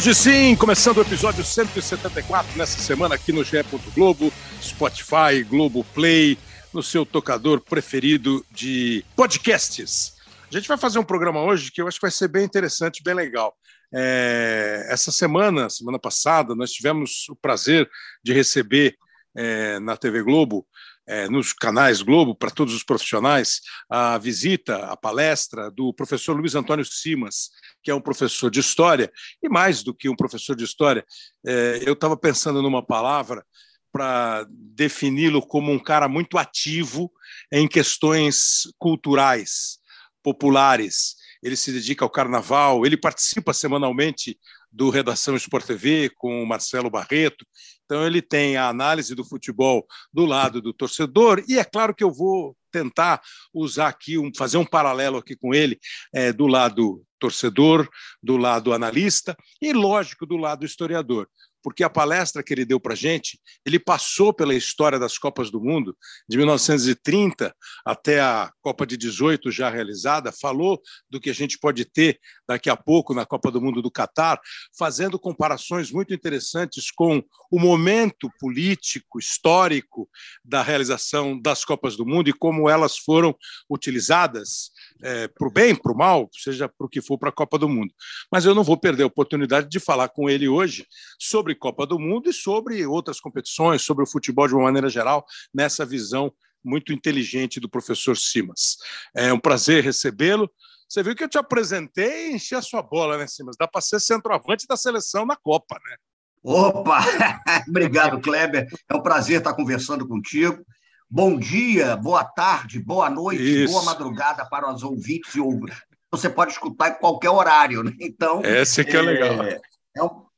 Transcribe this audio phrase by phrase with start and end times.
[0.00, 3.58] Hoje sim, começando o episódio 174 nessa semana aqui no GE.
[3.94, 4.32] Globo,
[4.62, 6.38] Spotify, Globo Play,
[6.72, 10.14] no seu tocador preferido de podcasts.
[10.50, 13.02] A gente vai fazer um programa hoje que eu acho que vai ser bem interessante,
[13.02, 13.54] bem legal.
[13.94, 17.86] É, essa semana, semana passada, nós tivemos o prazer
[18.24, 18.96] de receber
[19.36, 20.66] é, na TV Globo
[21.10, 23.60] é, nos canais Globo, para todos os profissionais,
[23.90, 27.50] a visita, a palestra do professor Luiz Antônio Simas,
[27.82, 29.10] que é um professor de história,
[29.42, 31.04] e mais do que um professor de história,
[31.44, 33.44] é, eu estava pensando numa palavra
[33.92, 37.10] para defini-lo como um cara muito ativo
[37.52, 39.78] em questões culturais,
[40.22, 41.16] populares.
[41.42, 44.38] Ele se dedica ao carnaval, ele participa semanalmente
[44.72, 47.44] do Redação Sport TV com o Marcelo Barreto.
[47.84, 52.04] Então, ele tem a análise do futebol do lado do torcedor, e é claro que
[52.04, 53.20] eu vou tentar
[53.52, 55.78] usar aqui, um, fazer um paralelo aqui com ele,
[56.14, 57.88] é, do lado torcedor,
[58.22, 61.28] do lado analista e, lógico, do lado historiador
[61.62, 65.50] porque a palestra que ele deu para a gente, ele passou pela história das Copas
[65.50, 65.96] do Mundo,
[66.28, 71.84] de 1930 até a Copa de 18 já realizada, falou do que a gente pode
[71.84, 74.40] ter daqui a pouco na Copa do Mundo do Catar,
[74.76, 80.08] fazendo comparações muito interessantes com o momento político, histórico
[80.44, 83.34] da realização das Copas do Mundo e como elas foram
[83.68, 84.70] utilizadas
[85.02, 87.58] é, para o bem, para o mal, seja para o que for para a Copa
[87.58, 87.92] do Mundo.
[88.30, 90.86] Mas eu não vou perder a oportunidade de falar com ele hoje
[91.18, 95.24] sobre Copa do Mundo e sobre outras competições, sobre o futebol de uma maneira geral,
[95.52, 96.32] nessa visão
[96.64, 98.76] muito inteligente do professor Simas.
[99.14, 100.50] É um prazer recebê-lo.
[100.88, 103.56] Você viu que eu te apresentei e enchi a sua bola, né, Simas?
[103.58, 105.96] Dá para ser centroavante da seleção na Copa, né?
[106.42, 107.00] Opa!
[107.68, 108.66] Obrigado, Kleber.
[108.88, 110.64] É um prazer estar conversando contigo.
[111.08, 113.72] Bom dia, boa tarde, boa noite, Isso.
[113.72, 115.76] boa madrugada para os ouvintes e ouvintes.
[116.10, 117.92] Você pode escutar em qualquer horário, né?
[118.00, 118.42] Então.
[118.44, 119.42] Esse que é, é legal.
[119.42, 119.60] É,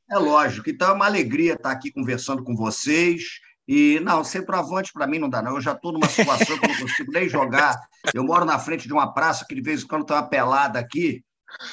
[0.09, 0.69] é, lógico.
[0.69, 3.23] Então é uma alegria estar aqui conversando com vocês.
[3.67, 5.55] E não, centroavante para mim não dá, não.
[5.55, 7.79] Eu já estou numa situação que eu não consigo nem jogar.
[8.13, 10.79] Eu moro na frente de uma praça que de vez em quando tem uma pelada
[10.79, 11.23] aqui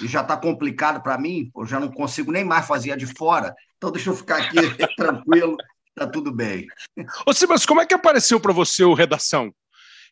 [0.00, 1.50] e já está complicado para mim.
[1.56, 3.54] Eu já não consigo nem mais fazer a de fora.
[3.76, 4.56] Então deixa eu ficar aqui
[4.96, 5.56] tranquilo
[5.94, 6.66] Tá tudo bem.
[7.26, 9.52] Ô, Simas, como é que apareceu para você o Redação?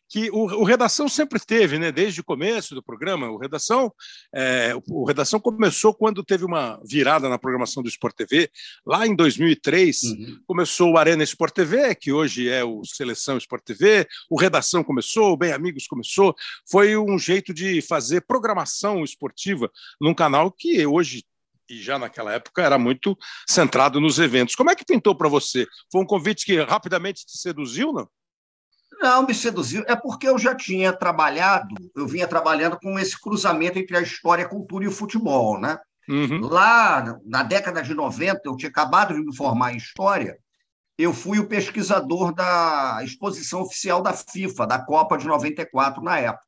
[0.09, 3.93] Que o, o, Redação sempre teve, né, desde o começo do programa, o Redação,
[4.33, 8.49] é, o, o, Redação começou quando teve uma virada na programação do Sport TV,
[8.85, 10.39] lá em 2003, uhum.
[10.47, 15.31] começou o Arena Sport TV, que hoje é o Seleção Sport TV, o Redação começou,
[15.31, 16.35] o Bem Amigos começou,
[16.69, 19.71] foi um jeito de fazer programação esportiva
[20.01, 21.23] num canal que hoje
[21.69, 23.15] e já naquela época era muito
[23.47, 24.55] centrado nos eventos.
[24.55, 25.67] Como é que pintou para você?
[25.91, 28.09] Foi um convite que rapidamente te seduziu, não?
[28.99, 29.83] Não, me seduziu.
[29.87, 34.45] É porque eu já tinha trabalhado, eu vinha trabalhando com esse cruzamento entre a história,
[34.45, 35.77] a cultura e o futebol, né?
[36.07, 36.41] Uhum.
[36.41, 40.37] Lá, na década de 90, eu tinha acabado de me formar em História,
[40.97, 46.45] eu fui o pesquisador da exposição oficial da FIFA, da Copa de 94, na época.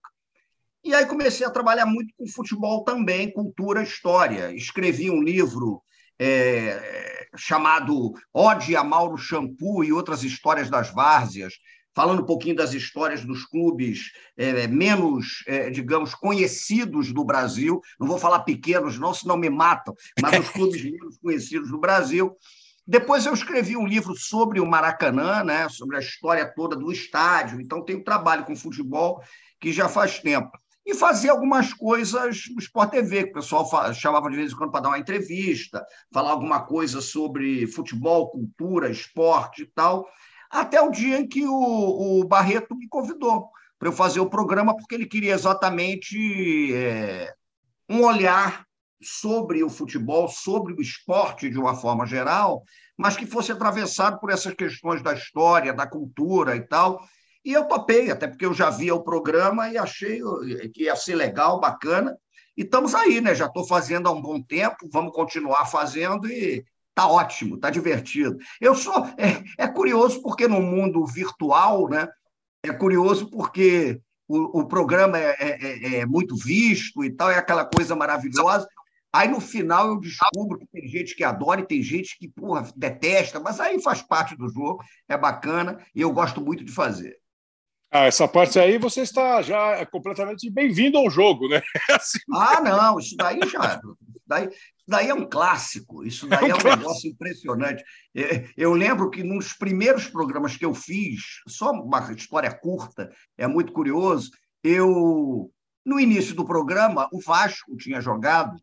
[0.83, 4.51] E aí comecei a trabalhar muito com futebol também, cultura, história.
[4.51, 5.81] Escrevi um livro
[6.19, 11.53] é, chamado Ode a Mauro Shampoo e outras histórias das várzeas,
[11.95, 17.81] falando um pouquinho das histórias dos clubes é, menos, é, digamos, conhecidos do Brasil.
[17.99, 22.35] Não vou falar pequenos, não, senão me matam, mas os clubes menos conhecidos do Brasil.
[22.85, 27.61] Depois eu escrevi um livro sobre o Maracanã, né, sobre a história toda do estádio.
[27.61, 29.21] Então, tenho trabalho com futebol
[29.59, 30.51] que já faz tempo
[30.85, 34.71] e fazia algumas coisas no Sport TV, que o pessoal chamava de vez em quando
[34.71, 40.07] para dar uma entrevista, falar alguma coisa sobre futebol, cultura, esporte e tal,
[40.51, 43.49] até o dia em que o, o Barreto me convidou
[43.79, 47.33] para eu fazer o programa, porque ele queria exatamente é,
[47.89, 48.65] um olhar
[49.01, 52.63] sobre o futebol, sobre o esporte de uma forma geral,
[52.95, 57.03] mas que fosse atravessado por essas questões da história, da cultura e tal,
[57.43, 60.21] e eu topei, até porque eu já via o programa e achei
[60.73, 62.15] que ia ser legal, bacana.
[62.55, 63.33] E estamos aí, né?
[63.33, 66.63] Já estou fazendo há um bom tempo, vamos continuar fazendo e
[67.01, 68.37] tá ótimo, tá divertido.
[68.59, 72.07] Eu sou é, é curioso porque no mundo virtual, né?
[72.63, 77.37] É curioso porque o, o programa é, é, é, é muito visto e tal, é
[77.37, 78.67] aquela coisa maravilhosa.
[79.13, 82.71] Aí no final eu descubro que tem gente que adora e tem gente que porra,
[82.75, 87.17] detesta, mas aí faz parte do jogo, é bacana e eu gosto muito de fazer.
[87.93, 91.61] Ah, essa parte aí você está já completamente bem-vindo ao jogo, né?
[91.91, 92.19] Assim...
[92.33, 93.81] Ah, não, isso daí já.
[93.81, 94.49] Isso daí,
[94.91, 97.83] daí é um clássico, isso daí é um, é um negócio impressionante.
[98.15, 103.47] É, eu lembro que nos primeiros programas que eu fiz, só uma história curta, é
[103.47, 104.29] muito curioso,
[104.63, 105.51] eu,
[105.83, 108.55] no início do programa, o Vasco tinha jogado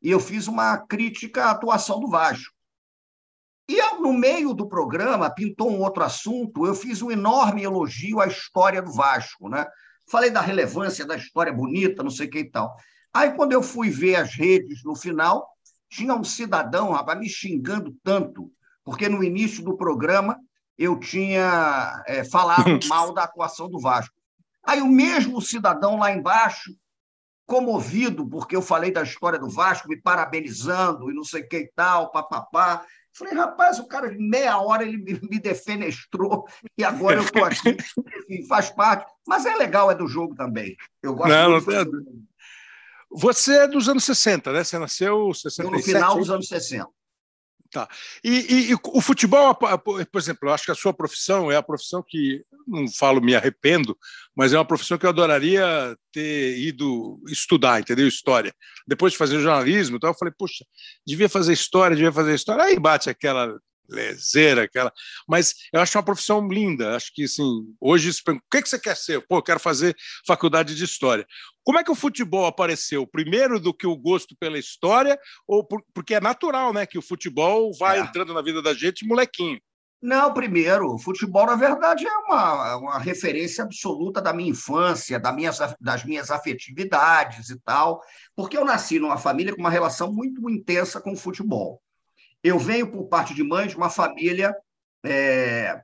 [0.00, 2.54] e eu fiz uma crítica à atuação do Vasco.
[3.68, 8.26] E no meio do programa pintou um outro assunto, eu fiz um enorme elogio à
[8.26, 9.66] história do Vasco, né?
[10.10, 12.76] Falei da relevância da história bonita, não sei o que e tal.
[13.14, 15.48] Aí, quando eu fui ver as redes no final,
[15.94, 18.50] tinha um cidadão rapaz, me xingando tanto,
[18.84, 20.36] porque no início do programa
[20.76, 24.14] eu tinha é, falado mal da atuação do Vasco.
[24.64, 26.74] Aí o mesmo cidadão lá embaixo,
[27.46, 31.58] comovido, porque eu falei da história do Vasco, me parabenizando e não sei o que
[31.58, 32.84] e tal, papapá.
[33.16, 37.76] Falei, rapaz, o cara, meia hora ele me defenestrou e agora eu estou aqui.
[38.18, 39.06] Enfim, faz parte.
[39.24, 40.74] Mas é legal, é do jogo também.
[41.00, 41.70] Eu gosto não, muito.
[41.70, 42.24] Não
[43.16, 44.64] Você é dos anos 60, né?
[44.64, 45.66] Você nasceu em 67?
[45.66, 46.88] Eu no final dos anos 60.
[47.70, 47.88] Tá.
[48.22, 51.62] E, e, e, o futebol, por exemplo, eu acho que a sua profissão é a
[51.62, 53.98] profissão que, não falo me arrependo,
[54.34, 58.06] mas é uma profissão que eu adoraria ter ido estudar, entendeu?
[58.06, 58.54] História.
[58.86, 60.64] Depois de fazer jornalismo, então eu falei, puxa,
[61.04, 62.62] devia fazer história, devia fazer história.
[62.62, 63.58] Aí bate aquela
[63.88, 64.92] lezeira, aquela.
[65.28, 66.96] Mas eu acho uma profissão linda.
[66.96, 67.44] Acho que, assim,
[67.80, 69.26] hoje, o que, que você quer ser?
[69.26, 69.96] Pô, eu quero fazer
[70.26, 71.26] faculdade de história.
[71.62, 73.06] Como é que o futebol apareceu?
[73.06, 77.02] Primeiro do que o gosto pela história, ou por, porque é natural, né, que o
[77.02, 78.02] futebol vai é.
[78.02, 79.58] entrando na vida da gente molequinho?
[80.04, 85.32] Não, primeiro, o futebol, na verdade, é uma, uma referência absoluta da minha infância, da
[85.32, 88.02] minhas, das minhas afetividades e tal,
[88.36, 91.80] porque eu nasci numa família com uma relação muito intensa com o futebol.
[92.44, 94.54] Eu venho, por parte de mãe, de uma família
[95.02, 95.82] é,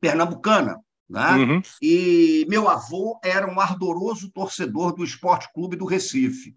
[0.00, 1.32] pernambucana, né?
[1.32, 1.62] Uhum.
[1.82, 6.56] e meu avô era um ardoroso torcedor do Esporte Clube do Recife.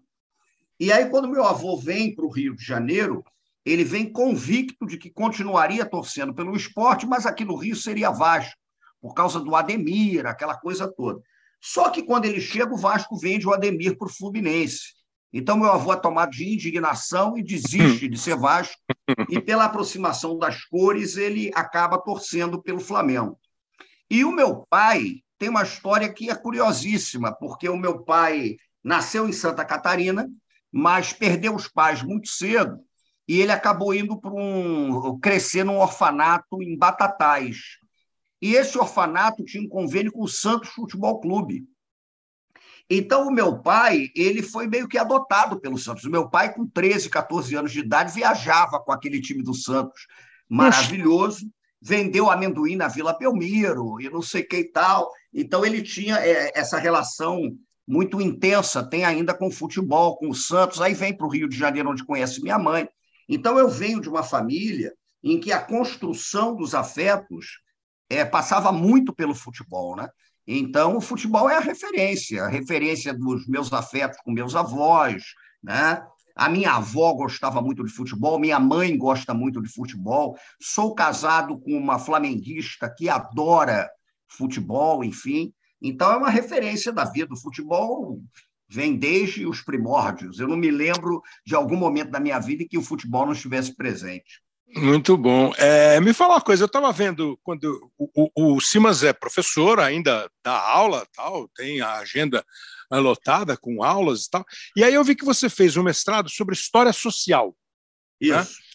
[0.80, 3.22] E aí, quando meu avô vem para o Rio de Janeiro,
[3.64, 8.56] ele vem convicto de que continuaria torcendo pelo esporte, mas aqui no Rio seria Vasco,
[9.00, 11.20] por causa do Ademir, aquela coisa toda.
[11.60, 14.94] Só que quando ele chega, o Vasco vende o Ademir para o Fluminense.
[15.32, 18.80] Então, meu avô é tomado de indignação e desiste de ser Vasco,
[19.28, 23.38] e pela aproximação das cores, ele acaba torcendo pelo Flamengo.
[24.10, 29.28] E o meu pai tem uma história que é curiosíssima, porque o meu pai nasceu
[29.28, 30.28] em Santa Catarina,
[30.70, 32.78] mas perdeu os pais muito cedo,
[33.26, 37.78] e ele acabou indo para um crescer num orfanato em Batatais.
[38.40, 41.66] E esse orfanato tinha um convênio com o Santos Futebol Clube.
[42.90, 46.04] Então, o meu pai, ele foi meio que adotado pelo Santos.
[46.04, 50.06] O meu pai, com 13, 14 anos de idade, viajava com aquele time do Santos
[50.48, 51.46] maravilhoso,
[51.80, 55.10] vendeu amendoim na Vila Belmiro e não sei que e tal.
[55.34, 57.38] Então, ele tinha é, essa relação
[57.86, 60.80] muito intensa, tem ainda com o futebol, com o Santos.
[60.80, 62.88] Aí vem para o Rio de Janeiro, onde conhece minha mãe.
[63.28, 67.60] Então, eu venho de uma família em que a construção dos afetos
[68.08, 70.08] é, passava muito pelo futebol, né?
[70.50, 75.22] Então, o futebol é a referência, a referência dos meus afetos com meus avós,
[75.62, 76.02] né?
[76.34, 80.38] A minha avó gostava muito de futebol, minha mãe gosta muito de futebol.
[80.58, 83.90] Sou casado com uma flamenguista que adora
[84.26, 85.52] futebol, enfim.
[85.82, 87.34] Então, é uma referência da vida.
[87.34, 88.22] O futebol
[88.66, 90.38] vem desde os primórdios.
[90.38, 93.32] Eu não me lembro de algum momento da minha vida em que o futebol não
[93.34, 94.40] estivesse presente.
[94.74, 95.52] Muito bom.
[95.56, 99.80] É, me fala uma coisa, eu estava vendo quando o, o, o, Simas é professor,
[99.80, 102.44] ainda dá aula, tal, tem a agenda
[102.90, 104.44] lotada com aulas e tal.
[104.76, 107.56] E aí eu vi que você fez um mestrado sobre história social.
[108.20, 108.28] Né?
[108.28, 108.60] Isso.
[108.60, 108.68] Né?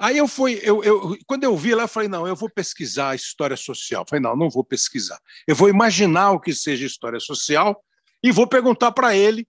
[0.00, 3.10] Aí eu fui, eu, eu, quando eu vi lá, eu falei, não, eu vou pesquisar
[3.10, 4.02] a história social.
[4.02, 5.18] Eu falei, não, não vou pesquisar.
[5.46, 7.82] Eu vou imaginar o que seja história social
[8.22, 9.46] e vou perguntar para ele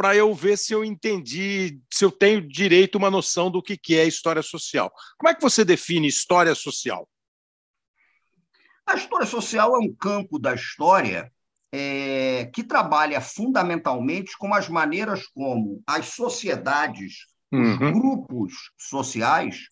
[0.00, 3.98] para eu ver se eu entendi, se eu tenho direito uma noção do que, que
[3.98, 4.90] é história social.
[5.18, 7.06] Como é que você define história social?
[8.86, 11.30] A história social é um campo da história
[11.70, 17.60] é, que trabalha fundamentalmente com as maneiras como as sociedades, uhum.
[17.60, 19.68] os grupos sociais,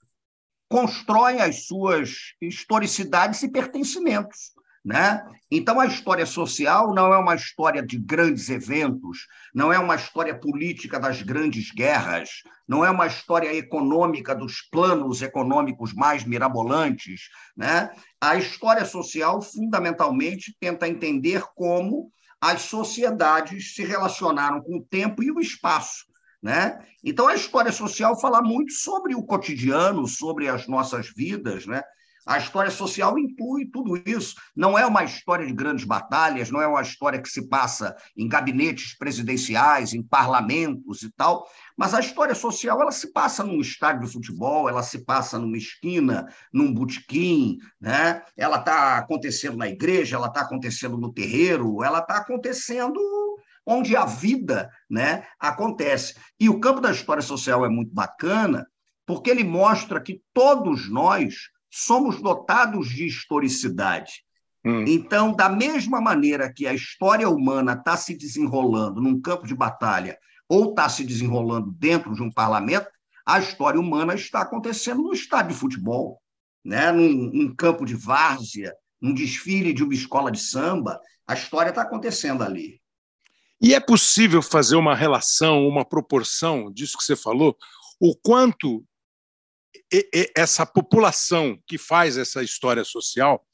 [0.69, 4.53] constroem as suas historicidades e pertencimentos.
[4.89, 5.23] Né?
[5.51, 10.35] Então, a história social não é uma história de grandes eventos, não é uma história
[10.35, 17.29] política das grandes guerras, não é uma história econômica dos planos econômicos mais mirabolantes.
[17.55, 17.91] Né?
[18.19, 25.31] A história social, fundamentalmente, tenta entender como as sociedades se relacionaram com o tempo e
[25.31, 26.07] o espaço.
[26.43, 26.83] Né?
[27.05, 31.83] Então, a história social fala muito sobre o cotidiano, sobre as nossas vidas, né?
[32.29, 34.35] A história social inclui tudo isso.
[34.55, 38.29] Não é uma história de grandes batalhas, não é uma história que se passa em
[38.29, 44.03] gabinetes presidenciais, em parlamentos e tal, mas a história social ela se passa num estádio
[44.03, 48.23] de futebol, ela se passa numa esquina, num botequim, né?
[48.37, 53.01] ela está acontecendo na igreja, ela está acontecendo no terreiro, ela está acontecendo
[53.65, 56.15] onde a vida né, acontece.
[56.39, 58.67] E o campo da história social é muito bacana,
[59.07, 64.25] porque ele mostra que todos nós somos dotados de historicidade.
[64.65, 64.85] Hum.
[64.87, 70.19] Então, da mesma maneira que a história humana está se desenrolando num campo de batalha
[70.49, 72.89] ou está se desenrolando dentro de um parlamento,
[73.25, 76.21] a história humana está acontecendo no estádio de futebol,
[76.65, 76.91] né?
[76.91, 80.99] num, num campo de várzea, num desfile de uma escola de samba.
[81.27, 82.81] A história está acontecendo ali.
[83.61, 87.57] E é possível fazer uma relação, uma proporção disso que você falou?
[88.01, 88.85] O quanto
[90.37, 93.45] essa população que faz essa história social,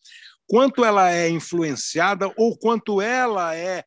[0.47, 3.85] quanto ela é influenciada ou quanto ela é,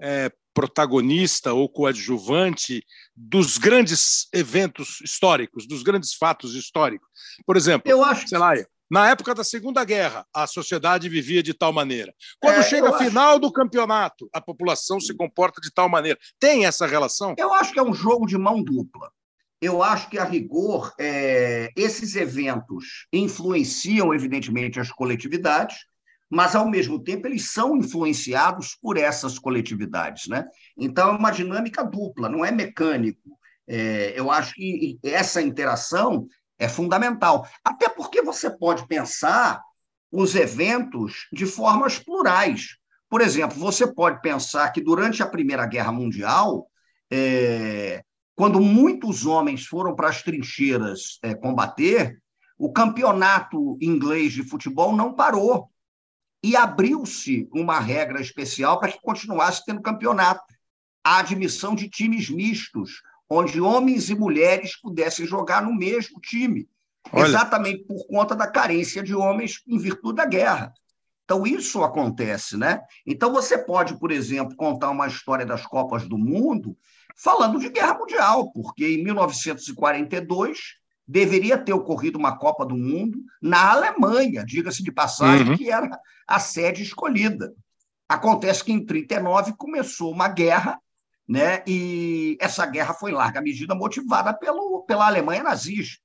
[0.00, 2.84] é protagonista ou coadjuvante
[3.16, 7.08] dos grandes eventos históricos, dos grandes fatos históricos.
[7.46, 8.28] Por exemplo, eu acho...
[8.28, 8.52] sei lá,
[8.90, 12.12] na época da Segunda Guerra, a sociedade vivia de tal maneira.
[12.40, 13.40] Quando é, chega a final acho...
[13.40, 16.18] do campeonato, a população se comporta de tal maneira.
[16.40, 17.34] Tem essa relação?
[17.38, 19.12] Eu acho que é um jogo de mão dupla
[19.60, 25.76] eu acho que, a rigor, é, esses eventos influenciam, evidentemente, as coletividades,
[26.30, 30.28] mas, ao mesmo tempo, eles são influenciados por essas coletividades.
[30.28, 30.46] Né?
[30.78, 33.38] Então, é uma dinâmica dupla, não é mecânico.
[33.68, 36.26] É, eu acho que essa interação
[36.58, 37.46] é fundamental.
[37.64, 39.60] Até porque você pode pensar
[40.10, 42.76] os eventos de formas plurais.
[43.08, 46.70] Por exemplo, você pode pensar que, durante a Primeira Guerra Mundial,
[47.10, 48.02] é,
[48.40, 52.22] quando muitos homens foram para as trincheiras é, combater,
[52.56, 55.68] o campeonato inglês de futebol não parou.
[56.42, 60.42] E abriu-se uma regra especial para que continuasse tendo campeonato.
[61.04, 66.66] A admissão de times mistos, onde homens e mulheres pudessem jogar no mesmo time.
[67.12, 67.26] Olha.
[67.26, 70.72] Exatamente por conta da carência de homens em virtude da guerra.
[71.30, 72.80] Então, isso acontece, né?
[73.06, 76.76] Então, você pode, por exemplo, contar uma história das Copas do Mundo
[77.16, 80.58] falando de guerra mundial, porque em 1942
[81.06, 85.56] deveria ter ocorrido uma Copa do Mundo na Alemanha, diga-se de passagem, uhum.
[85.56, 85.88] que era
[86.26, 87.54] a sede escolhida.
[88.08, 90.80] Acontece que em 39 começou uma guerra,
[91.28, 91.62] né?
[91.64, 96.02] E essa guerra foi em larga medida motivada pelo, pela Alemanha nazista.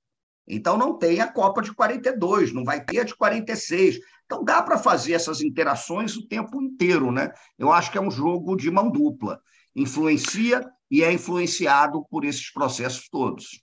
[0.48, 3.98] Então não tem a Copa de 42, não vai ter a de 46.
[4.26, 7.32] Então dá para fazer essas interações o tempo inteiro, né?
[7.58, 9.40] Eu acho que é um jogo de mão dupla.
[9.76, 13.62] Influencia e é influenciado por esses processos todos.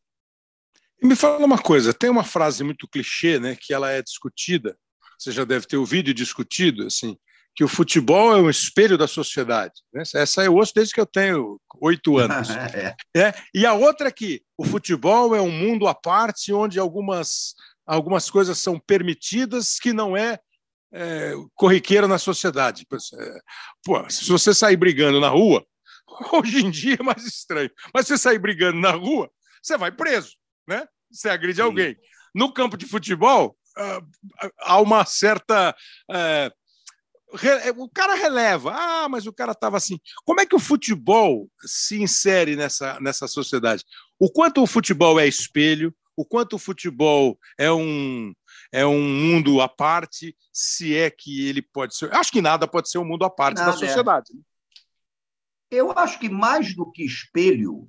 [1.03, 4.77] me fala uma coisa, tem uma frase muito clichê, né, que ela é discutida,
[5.19, 7.17] você já deve ter ouvido e discutido, assim,
[7.55, 9.75] que o futebol é um espelho da sociedade.
[9.93, 10.03] Né?
[10.15, 12.51] Essa eu ouço desde que eu tenho oito anos.
[12.51, 12.95] é.
[13.15, 13.35] É.
[13.55, 17.55] E a outra é que o futebol é um mundo à parte onde algumas,
[17.87, 20.39] algumas coisas são permitidas que não é,
[20.93, 22.87] é corriqueira na sociedade.
[22.91, 23.39] É,
[23.85, 25.65] pô, se você sair brigando na rua,
[26.33, 27.71] Hoje em dia é mais estranho.
[27.93, 29.31] Mas você sair brigando na rua,
[29.63, 30.87] você vai preso, né?
[31.11, 31.63] Você agride Sim.
[31.63, 31.97] alguém.
[32.35, 35.75] No campo de futebol, uh, há uma certa.
[36.11, 36.63] Uh,
[37.79, 39.99] o cara releva, ah, mas o cara estava assim.
[40.25, 43.85] Como é que o futebol se insere nessa, nessa sociedade?
[44.19, 48.35] O quanto o futebol é espelho, o quanto o futebol é um,
[48.73, 52.13] é um mundo à parte, se é que ele pode ser.
[52.15, 53.79] Acho que nada pode ser um mundo à parte nada da é.
[53.79, 54.33] sociedade.
[54.33, 55.77] É.
[55.77, 57.89] Eu acho que mais do que espelho,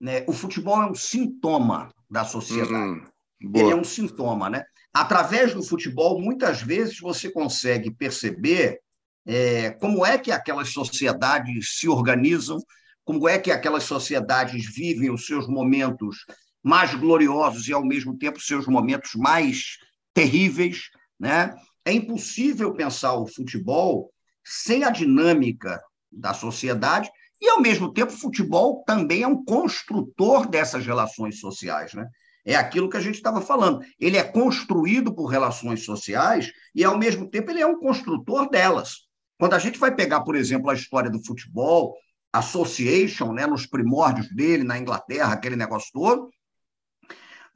[0.00, 3.00] né, o futebol é um sintoma da sociedade.
[3.00, 4.64] Hum, Ele é um sintoma, né?
[4.92, 8.80] Através do futebol, muitas vezes você consegue perceber
[9.26, 12.58] é, como é que aquelas sociedades se organizam,
[13.04, 16.24] como é que aquelas sociedades vivem os seus momentos
[16.62, 19.78] mais gloriosos e, ao mesmo tempo, seus momentos mais
[20.18, 20.90] terríveis.
[21.18, 21.54] Né?
[21.84, 24.10] É impossível pensar o futebol
[24.44, 27.08] sem a dinâmica da sociedade,
[27.40, 31.94] e, ao mesmo tempo, o futebol também é um construtor dessas relações sociais.
[31.94, 32.04] Né?
[32.44, 33.80] É aquilo que a gente estava falando.
[34.00, 39.06] Ele é construído por relações sociais e, ao mesmo tempo, ele é um construtor delas.
[39.38, 41.94] Quando a gente vai pegar, por exemplo, a história do futebol,
[42.32, 46.28] Association, né, nos primórdios dele, na Inglaterra, aquele negócio todo,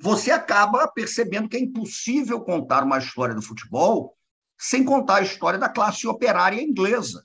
[0.02, 4.16] você acaba percebendo que é impossível contar uma história do futebol
[4.58, 7.24] sem contar a história da classe operária inglesa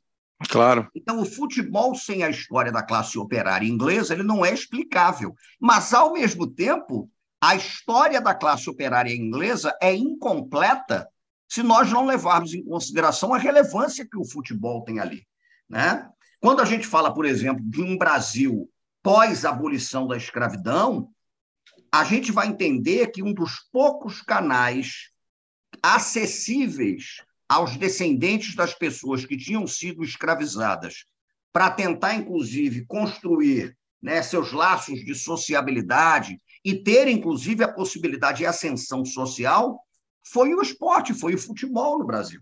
[0.50, 0.88] Claro.
[0.93, 5.36] Então, o futebol sem a história da classe operária inglesa ele não é explicável.
[5.60, 7.10] Mas, ao mesmo tempo,
[7.41, 11.07] a história da classe operária inglesa é incompleta
[11.50, 15.25] se nós não levarmos em consideração a relevância que o futebol tem ali.
[15.67, 16.07] Né?
[16.39, 18.69] Quando a gente fala, por exemplo, de um Brasil
[19.01, 21.10] pós-abolição da escravidão,
[21.91, 25.10] a gente vai entender que um dos poucos canais
[25.82, 31.06] acessíveis aos descendentes das pessoas que tinham sido escravizadas,
[31.53, 38.46] para tentar, inclusive, construir né, seus laços de sociabilidade e ter, inclusive, a possibilidade de
[38.46, 39.79] ascensão social,
[40.24, 42.41] foi o esporte, foi o futebol no Brasil.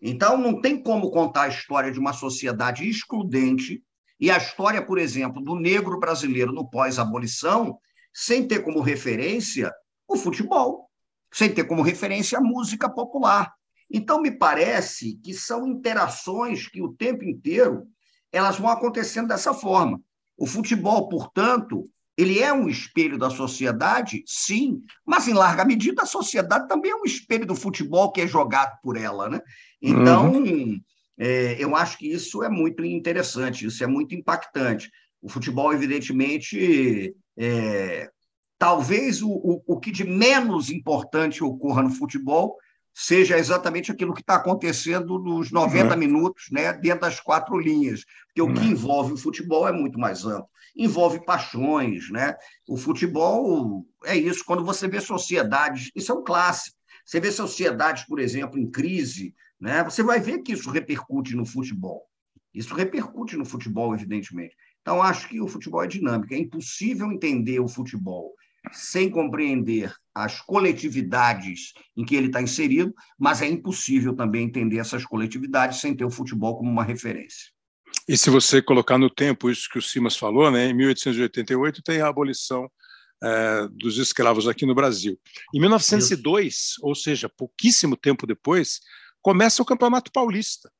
[0.00, 3.82] Então, não tem como contar a história de uma sociedade excludente
[4.20, 7.78] e a história, por exemplo, do negro brasileiro no pós-abolição,
[8.14, 9.72] sem ter como referência
[10.06, 10.88] o futebol,
[11.32, 13.52] sem ter como referência a música popular.
[13.90, 17.86] Então, me parece que são interações que o tempo inteiro
[18.32, 20.00] elas vão acontecendo dessa forma.
[20.36, 26.06] O futebol, portanto, ele é um espelho da sociedade, sim, mas em larga medida a
[26.06, 29.40] sociedade também é um espelho do futebol que é jogado por ela, né?
[29.82, 30.80] Então, uhum.
[31.18, 34.90] é, eu acho que isso é muito interessante, isso é muito impactante.
[35.20, 38.10] O futebol, evidentemente, é,
[38.58, 42.56] talvez o, o, o que de menos importante ocorra no futebol
[42.94, 45.98] seja exatamente aquilo que está acontecendo nos 90 uhum.
[45.98, 48.04] minutos, né, dentro das quatro linhas.
[48.26, 48.70] Porque o que uhum.
[48.70, 50.48] envolve o futebol é muito mais amplo.
[50.76, 52.34] Envolve paixões, né?
[52.68, 54.44] O futebol é isso.
[54.44, 56.76] Quando você vê sociedades, isso é um clássico.
[57.04, 59.84] Você vê sociedades, por exemplo, em crise, né?
[59.84, 62.02] Você vai ver que isso repercute no futebol.
[62.52, 64.56] Isso repercute no futebol, evidentemente.
[64.84, 66.34] Então, acho que o futebol é dinâmico.
[66.34, 68.34] É impossível entender o futebol
[68.70, 75.06] sem compreender as coletividades em que ele está inserido, mas é impossível também entender essas
[75.06, 77.50] coletividades sem ter o futebol como uma referência.
[78.06, 82.02] E se você colocar no tempo isso que o Simas falou, né, em 1888 tem
[82.02, 82.70] a abolição
[83.22, 85.18] é, dos escravos aqui no Brasil.
[85.54, 86.80] Em 1902, isso.
[86.82, 88.80] ou seja, pouquíssimo tempo depois,
[89.22, 90.70] começa o Campeonato Paulista.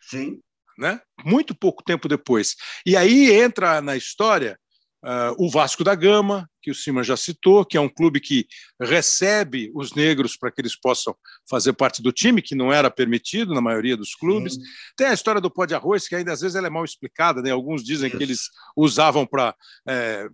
[0.00, 0.40] Sim.
[0.80, 0.98] Né?
[1.24, 2.56] Muito pouco tempo depois.
[2.86, 4.58] E aí entra na história
[5.02, 8.46] Uh, o Vasco da Gama, que o Cima já citou, que é um clube que
[8.78, 11.16] recebe os negros para que eles possam
[11.48, 14.56] fazer parte do time, que não era permitido na maioria dos clubes.
[14.56, 14.60] Sim.
[14.94, 17.40] Tem a história do pó de arroz, que ainda às vezes ela é mal explicada,
[17.40, 17.50] né?
[17.50, 19.54] Alguns dizem que eles usavam para
[19.88, 20.28] é,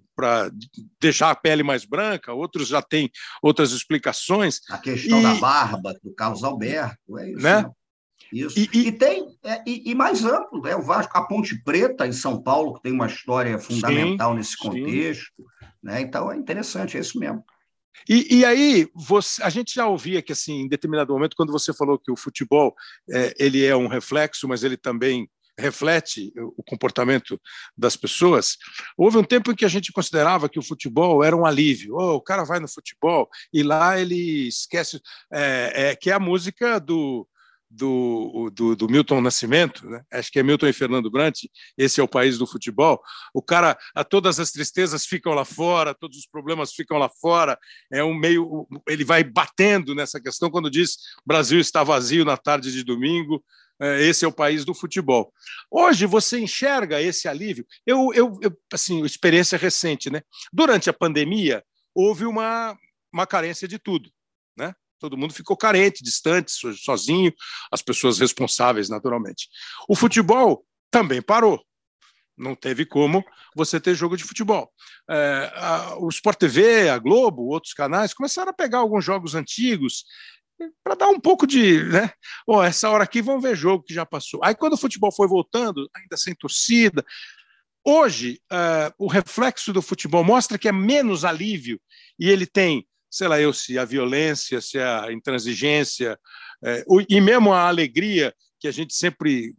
[1.01, 3.09] deixar a pele mais branca, outros já têm
[3.41, 4.63] outras explicações.
[4.69, 5.23] A questão e...
[5.23, 7.41] da barba, do Carlos Alberto, é isso.
[7.41, 7.63] Né?
[7.63, 7.77] Não?
[8.33, 8.59] Isso.
[8.59, 10.75] E, e, e tem, é, e, e, mais amplo, né?
[10.75, 14.57] o Vasco, a Ponte Preta em São Paulo, que tem uma história fundamental sim, nesse
[14.57, 15.45] contexto.
[15.83, 16.01] Né?
[16.01, 17.45] Então é interessante, é isso mesmo.
[18.09, 21.73] E, e, aí, você, a gente já ouvia que, assim, em determinado momento, quando você
[21.73, 22.75] falou que o futebol
[23.11, 27.41] é, ele é um reflexo, mas ele também reflete o comportamento
[27.77, 28.59] das pessoas,
[28.97, 31.97] houve um tempo em que a gente considerava que o futebol era um alívio.
[31.97, 35.01] Oh, o cara vai no futebol e lá ele esquece,
[35.33, 37.27] é, é, que é a música do
[37.77, 40.03] do, do, do, Milton Nascimento, né?
[40.13, 41.45] acho que é Milton e Fernando Brant,
[41.77, 43.01] esse é o país do futebol.
[43.35, 47.59] O cara, a, todas as tristezas ficam lá fora, todos os problemas ficam lá fora.
[47.93, 52.73] É um meio, ele vai batendo nessa questão quando diz Brasil está vazio na tarde
[52.73, 53.45] de domingo.
[53.79, 55.33] É, esse é o país do futebol.
[55.71, 57.67] Hoje você enxerga esse alívio.
[57.85, 60.23] Eu, eu, eu assim, experiência recente, né?
[60.51, 61.63] Durante a pandemia
[61.95, 62.77] houve uma,
[63.13, 64.11] uma carência de tudo,
[64.57, 64.75] né?
[64.99, 67.33] Todo mundo ficou carente, distante, sozinho,
[67.73, 69.49] as pessoas responsáveis, naturalmente.
[69.89, 71.65] O futebol também parou.
[72.37, 74.71] Não teve como você ter jogo de futebol.
[75.09, 80.05] É, a, o Sport TV, a Globo, outros canais começaram a pegar alguns jogos antigos
[80.83, 82.11] para dar um pouco de, né?
[82.47, 84.41] Oh, essa hora aqui vamos ver jogo que já passou.
[84.43, 87.05] Aí quando o futebol foi voltando, ainda sem torcida,
[87.85, 91.81] hoje uh, o reflexo do futebol mostra que é menos alívio
[92.19, 96.19] e ele tem sei lá eu, se a violência, se a intransigência,
[96.63, 99.55] é, e mesmo a alegria, que a gente sempre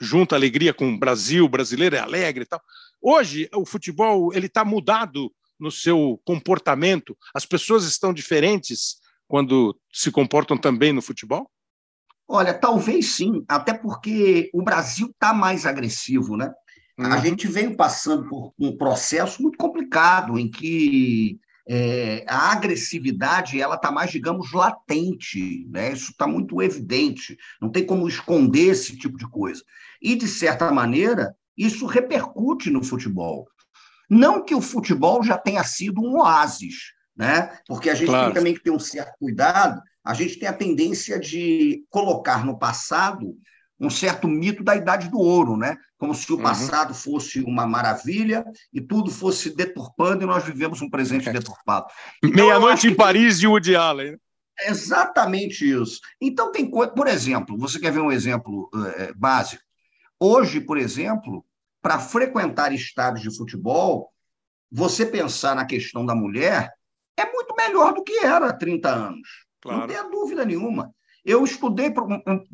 [0.00, 2.60] junta alegria com o Brasil, o brasileiro é alegre e tal.
[3.02, 8.96] Hoje, o futebol ele está mudado no seu comportamento, as pessoas estão diferentes
[9.28, 11.50] quando se comportam também no futebol?
[12.26, 16.50] Olha, talvez sim, até porque o Brasil está mais agressivo, né?
[16.98, 17.12] Uhum.
[17.12, 23.76] A gente veio passando por um processo muito complicado em que é, a agressividade ela
[23.76, 25.92] está mais, digamos, latente, né?
[25.92, 29.62] isso está muito evidente, não tem como esconder esse tipo de coisa.
[30.00, 33.48] E, de certa maneira, isso repercute no futebol.
[34.10, 37.58] Não que o futebol já tenha sido um oásis, né?
[37.66, 38.26] porque a gente claro.
[38.26, 42.58] tem também que ter um certo cuidado, a gente tem a tendência de colocar no
[42.58, 43.34] passado
[43.80, 45.76] um certo mito da idade do ouro, né?
[46.04, 46.42] Como se o uhum.
[46.42, 46.94] passado uhum.
[46.94, 51.86] fosse uma maravilha e tudo fosse deturpando e nós vivemos um presente deturpado.
[52.22, 52.96] Então, Meia-noite em que...
[52.96, 54.18] Paris de Woody Allen.
[54.60, 56.00] É exatamente isso.
[56.20, 56.92] Então, tem coisa.
[56.92, 59.62] Por exemplo, você quer ver um exemplo é, básico?
[60.20, 61.42] Hoje, por exemplo,
[61.80, 64.12] para frequentar estádios de futebol,
[64.70, 66.70] você pensar na questão da mulher
[67.16, 69.28] é muito melhor do que era há 30 anos.
[69.62, 69.80] Claro.
[69.80, 70.94] Não tenha dúvida nenhuma.
[71.24, 71.92] Eu estudei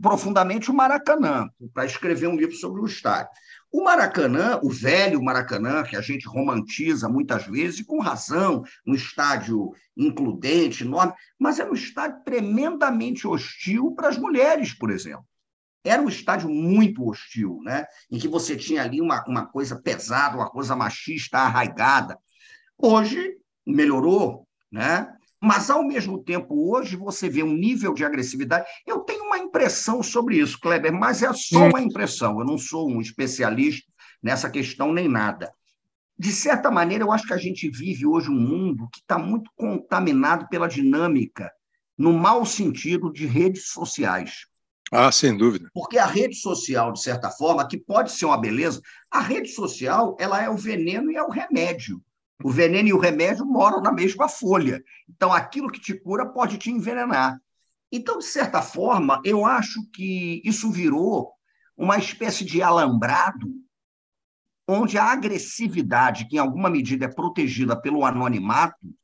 [0.01, 3.31] profundamente o Maracanã, para escrever um livro sobre o estádio.
[3.73, 8.95] O Maracanã, o velho Maracanã, que a gente romantiza muitas vezes, e com razão, um
[8.95, 15.25] estádio includente, enorme, mas era um estádio tremendamente hostil para as mulheres, por exemplo.
[15.85, 17.87] Era um estádio muito hostil, né?
[18.11, 22.19] em que você tinha ali uma, uma coisa pesada, uma coisa machista arraigada.
[22.77, 25.13] Hoje melhorou, né?
[25.43, 28.67] Mas, ao mesmo tempo, hoje você vê um nível de agressividade.
[28.87, 32.39] Eu tenho uma impressão sobre isso, Kleber, mas é só uma impressão.
[32.39, 33.91] Eu não sou um especialista
[34.23, 35.51] nessa questão nem nada.
[36.19, 39.51] De certa maneira, eu acho que a gente vive hoje um mundo que está muito
[39.57, 41.51] contaminado pela dinâmica,
[41.97, 44.45] no mau sentido, de redes sociais.
[44.93, 45.71] Ah, sem dúvida.
[45.73, 50.17] Porque a rede social, de certa forma, que pode ser uma beleza, a rede social
[50.21, 52.03] ela é o veneno e é o remédio.
[52.43, 54.83] O veneno e o remédio moram na mesma folha.
[55.09, 57.41] Então, aquilo que te cura pode te envenenar.
[57.93, 61.33] Então, de certa forma, eu acho que isso virou
[61.77, 63.53] uma espécie de alambrado,
[64.69, 68.95] onde a agressividade, que em alguma medida é protegida pelo anonimato,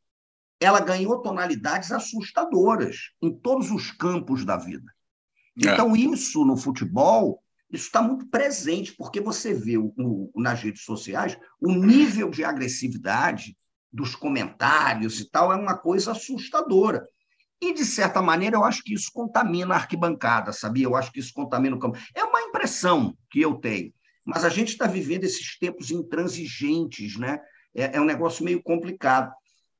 [0.61, 4.91] ela ganhou tonalidades assustadoras em todos os campos da vida.
[5.63, 5.73] É.
[5.73, 5.99] Então, é.
[5.99, 11.37] isso no futebol isso está muito presente, porque você vê o, o, nas redes sociais
[11.61, 13.57] o nível de agressividade
[13.93, 17.07] dos comentários e tal é uma coisa assustadora.
[17.61, 20.85] E, de certa maneira, eu acho que isso contamina a arquibancada, sabia?
[20.85, 21.99] Eu acho que isso contamina o campo.
[22.15, 23.93] É uma impressão que eu tenho.
[24.25, 27.39] Mas a gente está vivendo esses tempos intransigentes, né?
[27.75, 29.33] É, é um negócio meio complicado.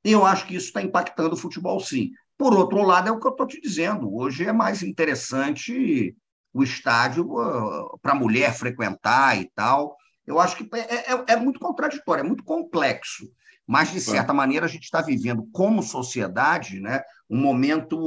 [0.03, 2.13] Eu acho que isso está impactando o futebol, sim.
[2.39, 4.15] Por outro lado, é o que eu estou te dizendo.
[4.15, 6.17] Hoje é mais interessante
[6.57, 7.29] o estádio
[8.01, 9.95] para a mulher frequentar e tal.
[10.27, 13.31] Eu acho que é, é, é, muito contraditório, é muito complexo.
[13.67, 17.99] Mas, de certa maneira, a gente está vivendo, como sociedade, né, um momento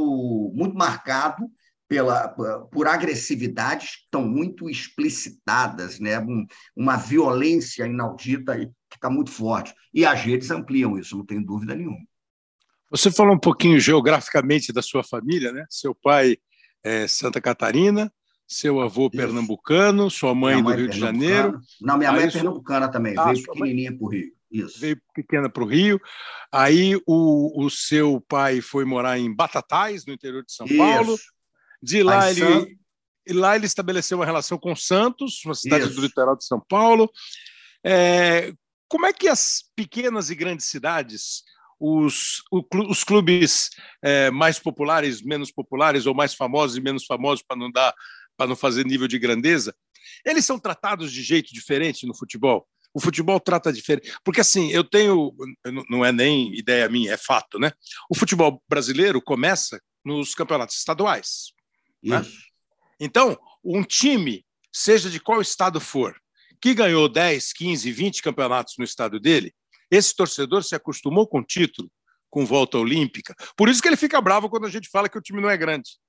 [0.56, 1.46] muito marcado
[1.88, 2.30] pela,
[2.72, 6.20] por agressividades que estão muito explicitadas, né?
[6.20, 9.74] Um, uma violência inaudita que está muito forte.
[9.94, 12.06] E as redes ampliam isso, não tenho dúvida nenhuma.
[12.92, 15.66] Você falou um pouquinho geograficamente da sua família, né?
[15.70, 16.38] Seu pai
[16.84, 18.12] é Santa Catarina,
[18.50, 21.62] seu avô pernambucano, sua mãe, mãe do Rio de Janeiro.
[21.80, 24.34] Não, minha mãe é pernambucana também, ah, veio pequenininha para o Rio.
[24.52, 24.80] Isso.
[24.80, 26.02] Veio pequena para o Rio.
[26.52, 30.78] Aí o, o seu pai foi morar em Batatais, no interior de São Isso.
[30.78, 31.16] Paulo.
[31.82, 32.78] De lá ele,
[33.30, 35.94] lá ele estabeleceu uma relação com Santos, uma cidade Isso.
[35.94, 37.08] do litoral de São Paulo.
[37.86, 38.52] É,
[38.88, 41.44] como é que as pequenas e grandes cidades
[41.80, 43.70] os, os clubes
[44.04, 47.94] é, mais populares, menos populares, ou mais famosos e menos famosos, para não dar
[48.40, 49.76] para não fazer nível de grandeza,
[50.26, 52.66] eles são tratados de jeito diferente no futebol.
[52.94, 54.14] O futebol trata diferente.
[54.24, 55.36] Porque, assim, eu tenho.
[55.90, 57.74] Não é nem ideia minha, é fato, né?
[58.10, 61.52] O futebol brasileiro começa nos campeonatos estaduais.
[62.02, 62.26] Né?
[62.98, 66.16] Então, um time, seja de qual estado for,
[66.62, 69.54] que ganhou 10, 15, 20 campeonatos no estado dele,
[69.92, 71.92] esse torcedor se acostumou com título,
[72.30, 73.36] com volta olímpica.
[73.58, 75.58] Por isso que ele fica bravo quando a gente fala que o time não é
[75.58, 76.00] grande.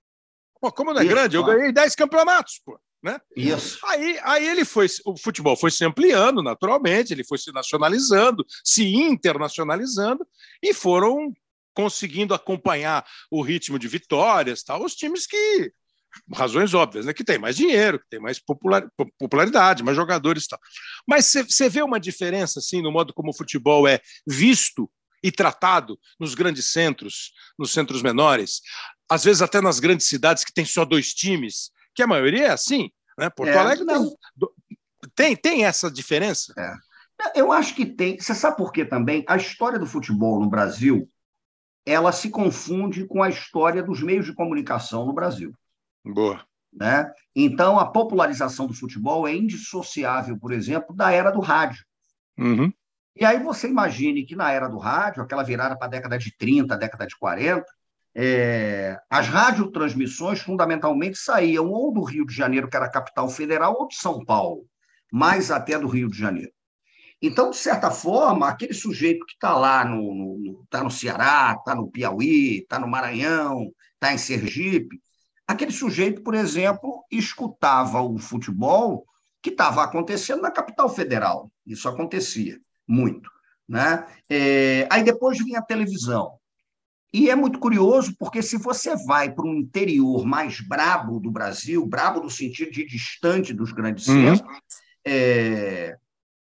[0.61, 1.37] Pô, como não é Isso, grande?
[1.37, 2.79] Eu ganhei 10 campeonatos, pô.
[3.03, 3.19] Né?
[3.35, 3.79] Isso.
[3.87, 8.85] Aí, aí ele foi, o futebol foi se ampliando naturalmente, ele foi se nacionalizando, se
[8.85, 10.27] internacionalizando
[10.63, 11.33] e foram
[11.73, 15.73] conseguindo acompanhar o ritmo de vitórias, tal, os times que
[16.35, 18.87] razões óbvias, né, que tem mais dinheiro, que tem mais popular,
[19.19, 20.59] popularidade, mais jogadores, tal.
[21.07, 24.91] Mas você vê uma diferença assim no modo como o futebol é visto
[25.23, 28.61] e tratado nos grandes centros, nos centros menores
[29.11, 32.51] às vezes até nas grandes cidades que tem só dois times, que a maioria é
[32.51, 32.91] assim.
[33.19, 33.29] Né?
[33.29, 34.17] Porto é, Alegre tem,
[35.15, 36.55] tem, tem essa diferença?
[36.57, 36.75] É.
[37.35, 38.19] Eu acho que tem.
[38.19, 39.25] Você sabe por quê também?
[39.29, 41.07] A história do futebol no Brasil
[41.85, 45.53] ela se confunde com a história dos meios de comunicação no Brasil.
[46.05, 46.45] Boa.
[46.73, 47.11] Né?
[47.35, 51.85] Então, a popularização do futebol é indissociável, por exemplo, da era do rádio.
[52.39, 52.73] Uhum.
[53.17, 56.35] E aí você imagine que na era do rádio, aquela virada para a década de
[56.37, 57.67] 30, década de 40,
[58.15, 63.77] é, as radiotransmissões fundamentalmente saíam ou do Rio de Janeiro, que era a capital federal,
[63.79, 64.67] ou de São Paulo,
[65.13, 66.53] mais até do Rio de Janeiro.
[67.23, 71.75] Então, de certa forma, aquele sujeito que está lá no, no, tá no Ceará, está
[71.75, 74.99] no Piauí, está no Maranhão, está em Sergipe,
[75.51, 79.05] Aquele sujeito, por exemplo, escutava o futebol
[79.43, 81.51] que estava acontecendo na capital federal.
[81.67, 83.29] Isso acontecia muito.
[83.69, 84.07] Né?
[84.29, 86.39] É, aí depois vinha a televisão.
[87.13, 91.85] E é muito curioso, porque se você vai para um interior mais brabo do Brasil,
[91.85, 94.37] brabo no sentido de distante dos grandes uhum.
[94.37, 94.61] centros,
[95.05, 95.97] é,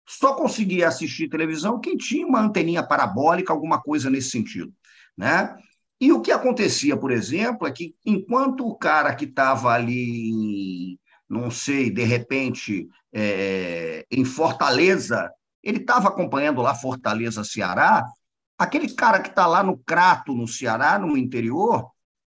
[0.08, 4.72] só conseguia assistir televisão quem tinha uma anteninha parabólica, alguma coisa nesse sentido.
[5.16, 5.54] Né?
[6.00, 11.50] E o que acontecia, por exemplo, é que enquanto o cara que estava ali, não
[11.50, 15.30] sei, de repente, é, em Fortaleza,
[15.62, 18.04] ele estava acompanhando lá Fortaleza, Ceará,
[18.58, 21.90] aquele cara que está lá no Crato, no Ceará, no interior,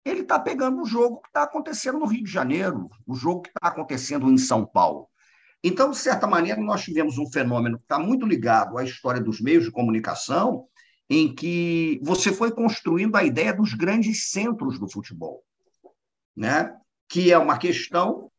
[0.05, 3.49] ele está pegando o jogo que está acontecendo no Rio de Janeiro, o jogo que
[3.49, 5.09] está acontecendo em São Paulo.
[5.63, 9.41] Então, de certa maneira, nós tivemos um fenômeno que está muito ligado à história dos
[9.41, 10.67] meios de comunicação,
[11.09, 15.43] em que você foi construindo a ideia dos grandes centros do futebol,
[16.37, 16.75] né?
[17.09, 18.31] que é uma questão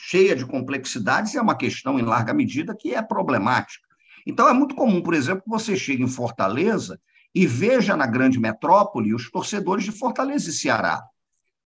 [0.00, 3.86] cheia de complexidades é uma questão, em larga medida, que é problemática.
[4.26, 7.00] Então, é muito comum, por exemplo, que você chegue em Fortaleza
[7.34, 11.02] e veja na grande metrópole os torcedores de Fortaleza e Ceará.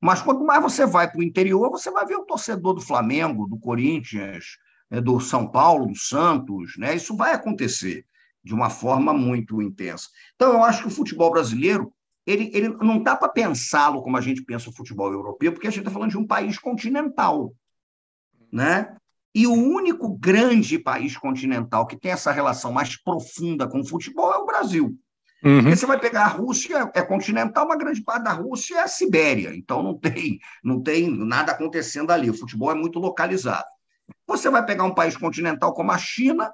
[0.01, 3.47] Mas quanto mais você vai para o interior, você vai ver o torcedor do Flamengo,
[3.47, 4.57] do Corinthians,
[4.89, 6.77] né, do São Paulo, do Santos.
[6.77, 6.95] Né?
[6.95, 8.05] Isso vai acontecer
[8.43, 10.07] de uma forma muito intensa.
[10.35, 11.93] Então, eu acho que o futebol brasileiro
[12.25, 15.71] ele, ele não dá para pensá-lo como a gente pensa o futebol europeu, porque a
[15.71, 17.53] gente está falando de um país continental.
[18.51, 18.95] Né?
[19.33, 24.31] E o único grande país continental que tem essa relação mais profunda com o futebol
[24.31, 24.97] é o Brasil.
[25.43, 25.69] Uhum.
[25.69, 29.55] Você vai pegar a Rússia, é continental, uma grande parte da Rússia é a Sibéria,
[29.55, 32.29] então não tem, não tem nada acontecendo ali.
[32.29, 33.65] O futebol é muito localizado.
[34.27, 36.51] Você vai pegar um país continental como a China,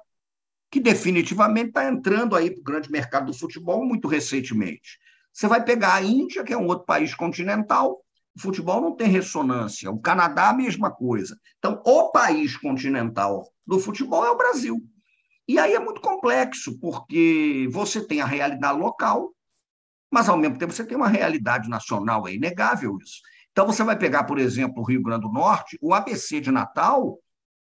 [0.70, 4.98] que definitivamente está entrando aí para o grande mercado do futebol muito recentemente.
[5.32, 8.00] Você vai pegar a Índia, que é um outro país continental,
[8.36, 9.90] o futebol não tem ressonância.
[9.90, 11.38] O Canadá, a mesma coisa.
[11.58, 14.82] Então, o país continental do futebol é o Brasil.
[15.48, 19.32] E aí é muito complexo, porque você tem a realidade local,
[20.10, 23.20] mas, ao mesmo tempo, você tem uma realidade nacional, é inegável isso.
[23.52, 27.18] Então, você vai pegar, por exemplo, o Rio Grande do Norte, o ABC de Natal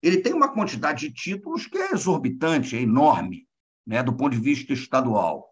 [0.04, 3.48] ele tem uma quantidade de títulos que é exorbitante, é enorme,
[3.86, 5.48] né, do ponto de vista estadual.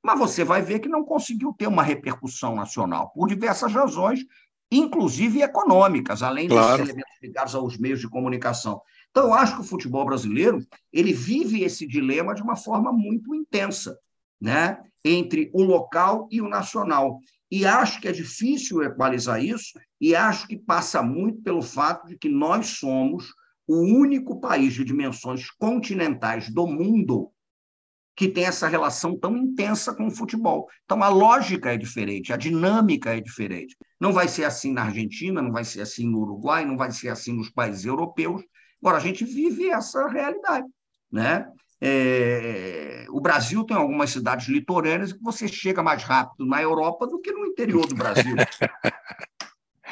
[0.00, 4.20] Mas você vai ver que não conseguiu ter uma repercussão nacional, por diversas razões,
[4.70, 6.78] inclusive econômicas, além claro.
[6.78, 8.80] dos elementos ligados aos meios de comunicação.
[9.10, 13.34] Então, eu acho que o futebol brasileiro ele vive esse dilema de uma forma muito
[13.34, 13.98] intensa,
[14.40, 14.82] né?
[15.04, 17.20] entre o local e o nacional.
[17.50, 22.18] E acho que é difícil equalizar isso, e acho que passa muito pelo fato de
[22.18, 23.32] que nós somos
[23.66, 27.30] o único país de dimensões continentais do mundo
[28.14, 30.66] que tem essa relação tão intensa com o futebol.
[30.84, 33.76] Então, a lógica é diferente, a dinâmica é diferente.
[34.00, 37.10] Não vai ser assim na Argentina, não vai ser assim no Uruguai, não vai ser
[37.10, 38.42] assim nos países europeus.
[38.80, 40.66] Agora, a gente vive essa realidade.
[41.10, 41.50] Né?
[41.80, 43.06] É...
[43.08, 47.32] o Brasil tem algumas cidades litorâneas que você chega mais rápido na Europa do que
[47.32, 48.36] no interior do Brasil.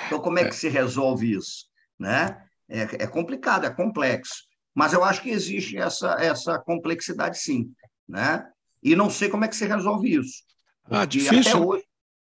[0.06, 1.66] Então, como é que se resolve isso?
[1.98, 2.40] Né?
[2.68, 4.44] É, é complicado, é complexo.
[4.74, 7.72] Mas eu acho que existe essa, essa complexidade, sim.
[8.08, 8.46] Né?
[8.82, 10.42] E não sei como é que se resolve isso.
[10.88, 11.66] Ah, difícil.
[11.66, 11.84] Hoje,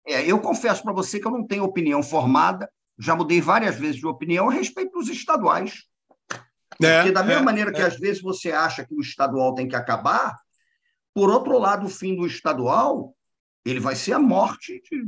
[0.07, 2.69] é, eu confesso para você que eu não tenho opinião formada,
[2.99, 5.85] já mudei várias vezes de opinião a respeito dos estaduais.
[6.83, 7.87] É, Porque, da mesma é, maneira que é.
[7.87, 10.37] às vezes você acha que o estadual tem que acabar,
[11.15, 13.15] por outro lado, o fim do estadual
[13.65, 15.05] ele vai ser a morte de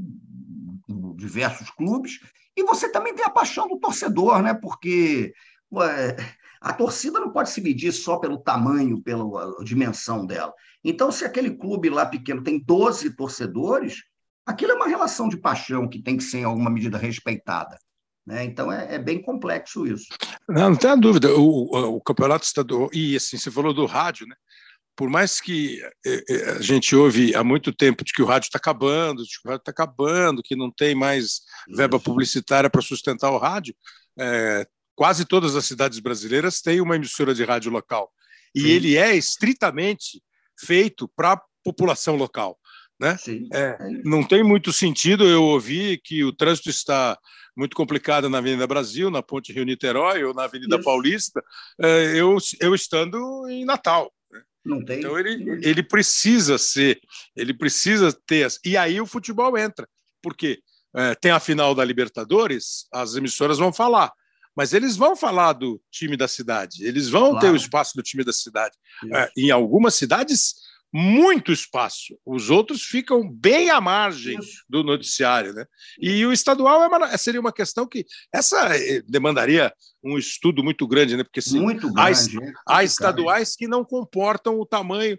[1.17, 2.19] diversos clubes
[2.57, 4.53] e você também tem a paixão do torcedor, né?
[4.53, 5.33] Porque
[5.73, 6.17] ué,
[6.61, 10.53] a torcida não pode se medir só pelo tamanho, pela dimensão dela.
[10.85, 14.03] Então, se aquele clube lá pequeno tem 12 torcedores,
[14.45, 17.79] aquilo é uma relação de paixão que tem que ser, em alguma medida, respeitada.
[18.27, 18.45] Né?
[18.45, 20.07] Então, é, é, bem complexo isso.
[20.49, 21.35] Não, não tem dúvida.
[21.35, 22.91] O, o, campeonato estadual.
[22.93, 24.37] E assim, você falou do rádio, né?
[25.01, 28.49] por mais que eh, eh, a gente ouve há muito tempo de que o rádio
[28.49, 31.41] está acabando, de que o rádio está acabando, que não tem mais
[31.75, 33.75] verba publicitária para sustentar o rádio,
[34.19, 38.13] é, quase todas as cidades brasileiras têm uma emissora de rádio local.
[38.55, 38.69] E Sim.
[38.69, 40.23] ele é estritamente
[40.59, 42.59] feito para a população local.
[43.01, 43.17] Né?
[43.55, 47.19] É, não tem muito sentido eu ouvir que o trânsito está
[47.61, 50.85] muito complicado na Avenida Brasil, na Ponte Rio-Niterói ou na Avenida Isso.
[50.85, 51.45] Paulista,
[52.17, 54.11] eu, eu estando em Natal.
[54.65, 54.99] Não tem.
[54.99, 56.99] Então ele, ele precisa ser,
[57.37, 58.49] ele precisa ter.
[58.65, 59.87] E aí o futebol entra.
[60.23, 60.61] Porque
[60.97, 64.11] é, tem a final da Libertadores, as emissoras vão falar.
[64.57, 67.41] Mas eles vão falar do time da cidade, eles vão claro.
[67.41, 68.77] ter o espaço do time da cidade.
[69.15, 70.55] É, em algumas cidades,
[70.93, 72.19] muito espaço.
[72.27, 74.37] Os outros ficam bem à margem
[74.69, 75.53] do noticiário.
[75.53, 75.65] Né?
[76.01, 79.73] E o estadual é uma, seria uma questão que essa eh, demandaria
[80.03, 81.23] um estudo muito grande, né?
[81.23, 85.19] porque se, muito grande, há, há estaduais que não comportam o tamanho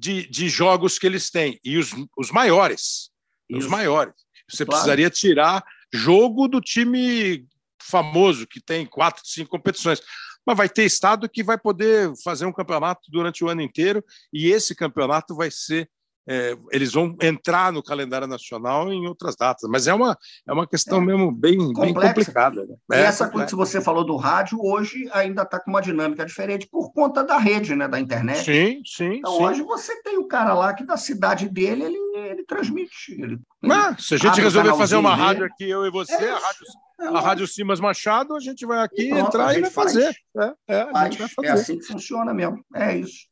[0.00, 3.10] de, de jogos que eles têm, e os, os maiores.
[3.50, 3.58] Isso.
[3.58, 4.14] Os maiores.
[4.48, 4.78] Você claro.
[4.78, 5.62] precisaria tirar
[5.92, 7.46] jogo do time
[7.82, 10.00] famoso, que tem quatro, cinco competições
[10.46, 14.50] mas vai ter estado que vai poder fazer um campeonato durante o ano inteiro e
[14.50, 15.88] esse campeonato vai ser
[16.28, 20.66] é, eles vão entrar no calendário nacional em outras datas, mas é uma, é uma
[20.66, 21.06] questão é.
[21.06, 22.64] mesmo bem, bem complicada.
[22.66, 22.76] Né?
[22.92, 26.24] É, e essa coisa que você falou do rádio, hoje ainda está com uma dinâmica
[26.24, 28.44] diferente por conta da rede, né, da internet.
[28.44, 29.18] Sim, sim.
[29.18, 29.44] Então sim.
[29.44, 31.98] hoje você tem o cara lá que da cidade dele ele,
[32.30, 33.12] ele transmite.
[33.12, 36.30] Ele, ele se a gente resolver fazer uma dele, rádio aqui, eu e você, é
[36.30, 36.66] a rádio
[37.00, 39.92] é a Rádio Simas Machado, a gente vai aqui pronto, entrar e vai faz.
[39.94, 40.14] fazer.
[40.36, 41.46] É, é, vai fazer.
[41.46, 42.62] é assim que funciona mesmo.
[42.74, 43.29] É isso.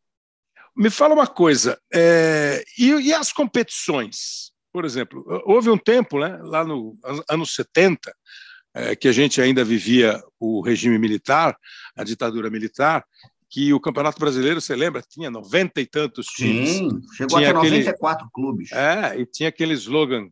[0.78, 4.52] Me fala uma coisa, é, e, e, as competições?
[4.72, 6.96] Por exemplo, houve um tempo, né, lá no
[7.28, 8.14] anos 70,
[8.74, 11.56] é, que a gente ainda vivia o regime militar,
[11.96, 13.04] a ditadura militar,
[13.50, 16.68] que o Campeonato Brasileiro, você lembra, tinha noventa e tantos times.
[16.70, 18.70] Sim, chegou tinha a ter aquele, 94 clubes.
[18.70, 20.28] É, e tinha aquele slogan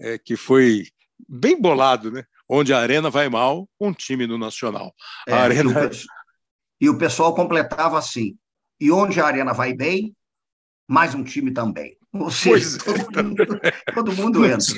[0.00, 0.86] é, que foi
[1.28, 2.24] bem bolado, né?
[2.48, 4.94] Onde a arena vai mal, um time no Nacional.
[5.26, 5.90] É, arena...
[6.80, 8.38] e o pessoal completava assim:
[8.82, 10.12] e onde a arena vai bem,
[10.88, 11.96] mais um time também.
[12.12, 13.22] Ou seja, todo, é.
[13.22, 13.60] mundo,
[13.94, 14.74] todo mundo entra.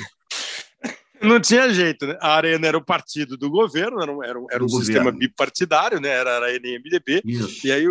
[1.23, 2.15] Não tinha jeito, né?
[2.21, 5.99] A Arena era o partido do governo, era um, era um, era um sistema bipartidário,
[5.99, 6.09] né?
[6.09, 7.23] Era, era a NMDB.
[7.25, 7.65] Isso.
[7.65, 7.85] E aí,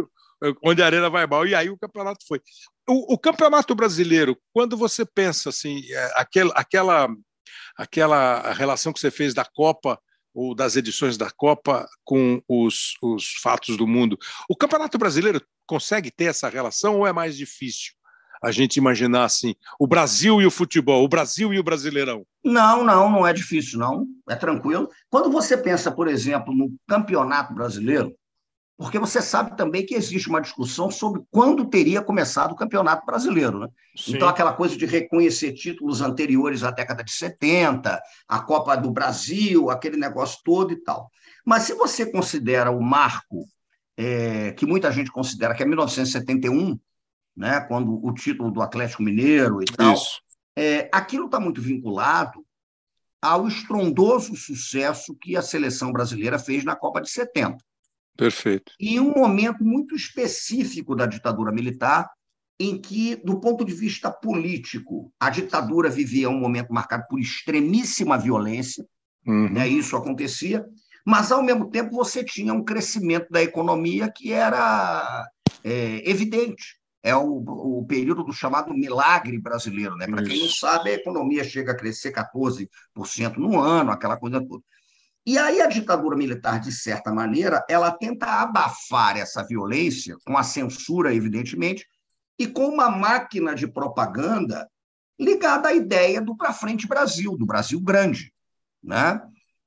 [0.62, 2.40] onde a Arena vai mal, e aí o campeonato foi.
[2.88, 7.08] O, o campeonato brasileiro, quando você pensa assim, é, aquela, aquela,
[7.76, 9.98] aquela relação que você fez da Copa
[10.32, 14.16] ou das edições da Copa com os, os fatos do mundo,
[14.48, 17.92] o campeonato brasileiro consegue ter essa relação ou é mais difícil?
[18.44, 22.26] a gente imaginar assim, o Brasil e o futebol, o Brasil e o Brasileirão?
[22.44, 24.06] Não, não, não é difícil, não.
[24.28, 24.90] É tranquilo.
[25.08, 28.14] Quando você pensa, por exemplo, no Campeonato Brasileiro,
[28.76, 33.60] porque você sabe também que existe uma discussão sobre quando teria começado o Campeonato Brasileiro.
[33.60, 33.68] Né?
[34.08, 39.70] Então, aquela coisa de reconhecer títulos anteriores à década de 70, a Copa do Brasil,
[39.70, 41.08] aquele negócio todo e tal.
[41.46, 43.46] Mas se você considera o marco
[43.96, 46.78] é, que muita gente considera que é 1971,
[47.36, 49.96] né, quando o título do Atlético Mineiro e tal,
[50.56, 52.44] é, aquilo está muito vinculado
[53.20, 57.56] ao estrondoso sucesso que a seleção brasileira fez na Copa de 70.
[58.16, 58.72] Perfeito.
[58.78, 62.08] E um momento muito específico da ditadura militar,
[62.60, 68.16] em que, do ponto de vista político, a ditadura vivia um momento marcado por extremíssima
[68.16, 68.86] violência,
[69.26, 69.48] uhum.
[69.50, 70.64] né, isso acontecia,
[71.04, 75.28] mas, ao mesmo tempo, você tinha um crescimento da economia que era
[75.62, 76.78] é, evidente.
[77.02, 77.44] É o,
[77.80, 79.94] o, período do chamado milagre brasileiro.
[79.96, 80.06] Né?
[80.06, 84.64] Para quem não sabe, a economia chega a crescer 14% no ano, aquela coisa toda.
[85.26, 90.42] E aí a ditadura militar, de certa maneira, ela tenta abafar essa violência, com a
[90.42, 91.86] censura, evidentemente,
[92.38, 94.68] e com uma máquina de propaganda
[95.18, 98.32] ligada à ideia do para frente Brasil, do Brasil grande.
[98.82, 99.20] Né?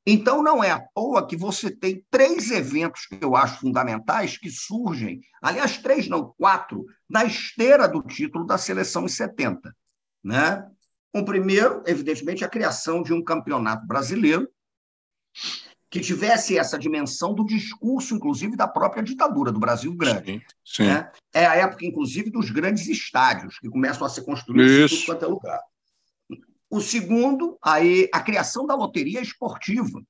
[0.10, 4.50] Então, não é à toa que você tem três eventos que eu acho fundamentais que
[4.50, 9.76] surgem, aliás, três, não, quatro, na esteira do título da seleção em 70.
[10.24, 10.66] Né?
[11.14, 14.48] O primeiro, evidentemente, a criação de um campeonato brasileiro
[15.90, 20.32] que tivesse essa dimensão do discurso, inclusive, da própria ditadura, do Brasil Grande.
[20.32, 20.84] Sim, sim.
[20.86, 21.12] Né?
[21.34, 25.26] É a época, inclusive, dos grandes estádios que começam a ser construídos em tudo quanto
[25.26, 25.62] é lugar.
[26.70, 30.02] O segundo, aí, a criação da loteria esportiva.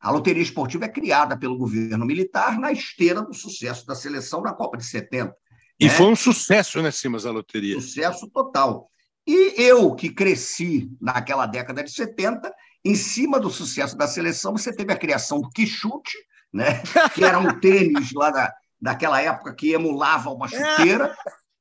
[0.00, 4.52] A loteria esportiva é criada pelo governo militar na esteira do sucesso da seleção na
[4.52, 5.34] Copa de 70.
[5.78, 5.90] E né?
[5.90, 7.80] foi um sucesso, né, Simas, a loteria?
[7.80, 8.90] Sucesso total.
[9.26, 12.52] E eu, que cresci naquela década de 70,
[12.84, 16.16] em cima do sucesso da seleção, você teve a criação do Quixute,
[16.52, 16.82] né?
[17.14, 21.14] que era um tênis lá da, daquela época que emulava uma chuteira.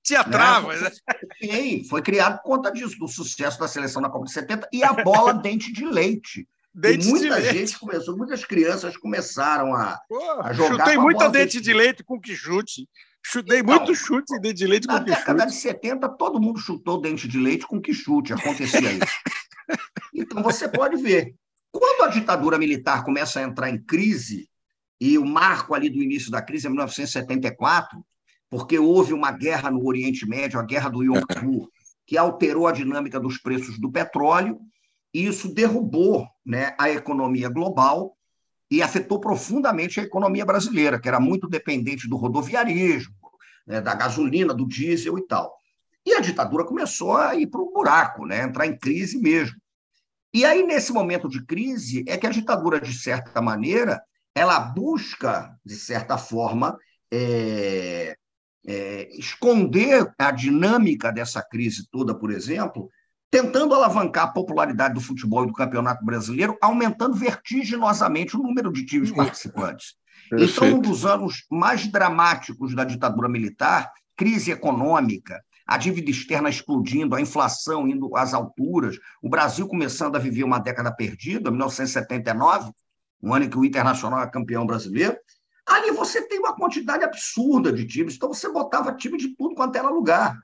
[0.10, 0.91] Tinha travas, né?
[1.39, 4.84] Sim, foi criado por conta disso, do sucesso da seleção na Copa de 70 e
[4.84, 6.48] a bola dente de leite.
[6.74, 7.80] Dente e muita gente leite.
[7.80, 10.86] começou, muitas crianças começaram a, Pô, a jogar.
[10.86, 12.89] Chutei muita dente de leite com que chute.
[13.24, 15.12] Chutei então, muito chute de dente de leite com que chute.
[15.12, 19.20] Na década de 70, todo mundo chutou dente de leite com que chute, acontecia isso.
[20.16, 21.36] então você pode ver.
[21.72, 24.49] Quando a ditadura militar começa a entrar em crise,
[24.99, 28.03] e o marco ali do início da crise é 1974,
[28.50, 31.70] porque houve uma guerra no Oriente Médio, a guerra do Yom Kippur,
[32.06, 34.60] que alterou a dinâmica dos preços do petróleo,
[35.14, 38.16] e isso derrubou né, a economia global
[38.72, 43.14] e afetou profundamente a economia brasileira, que era muito dependente do rodoviarismo,
[43.66, 45.60] né, da gasolina, do diesel e tal.
[46.06, 48.43] E a ditadura começou a ir para o buraco, né?
[48.43, 49.56] entrar em crise mesmo.
[50.34, 54.02] E aí, nesse momento de crise, é que a ditadura, de certa maneira,
[54.34, 56.78] ela busca, de certa forma,
[57.12, 58.16] é,
[58.70, 62.88] é, esconder a dinâmica dessa crise toda, por exemplo,
[63.32, 68.86] tentando alavancar a popularidade do futebol e do campeonato brasileiro, aumentando vertiginosamente o número de
[68.86, 69.95] times participantes.
[70.30, 70.51] Perfeito.
[70.51, 77.15] Então, um dos anos mais dramáticos da ditadura militar, crise econômica, a dívida externa explodindo,
[77.15, 82.72] a inflação indo às alturas, o Brasil começando a viver uma década perdida, 1979,
[83.22, 85.17] um ano em que o Internacional é campeão brasileiro,
[85.80, 89.75] ali você tem uma quantidade absurda de times, então você botava time de tudo quanto
[89.75, 90.38] era lugar.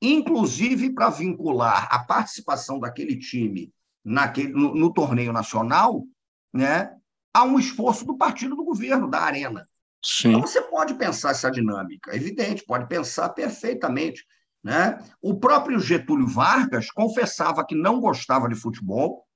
[0.00, 3.72] Inclusive para vincular a participação daquele time
[4.06, 6.04] naquele, no, no torneio nacional
[6.52, 6.94] né,
[7.34, 9.68] a um esforço do partido do governo, da Arena.
[10.02, 10.28] Sim.
[10.28, 14.24] Então você pode pensar essa dinâmica, é evidente, pode pensar perfeitamente.
[14.62, 14.98] Né?
[15.20, 19.26] O próprio Getúlio Vargas confessava que não gostava de futebol,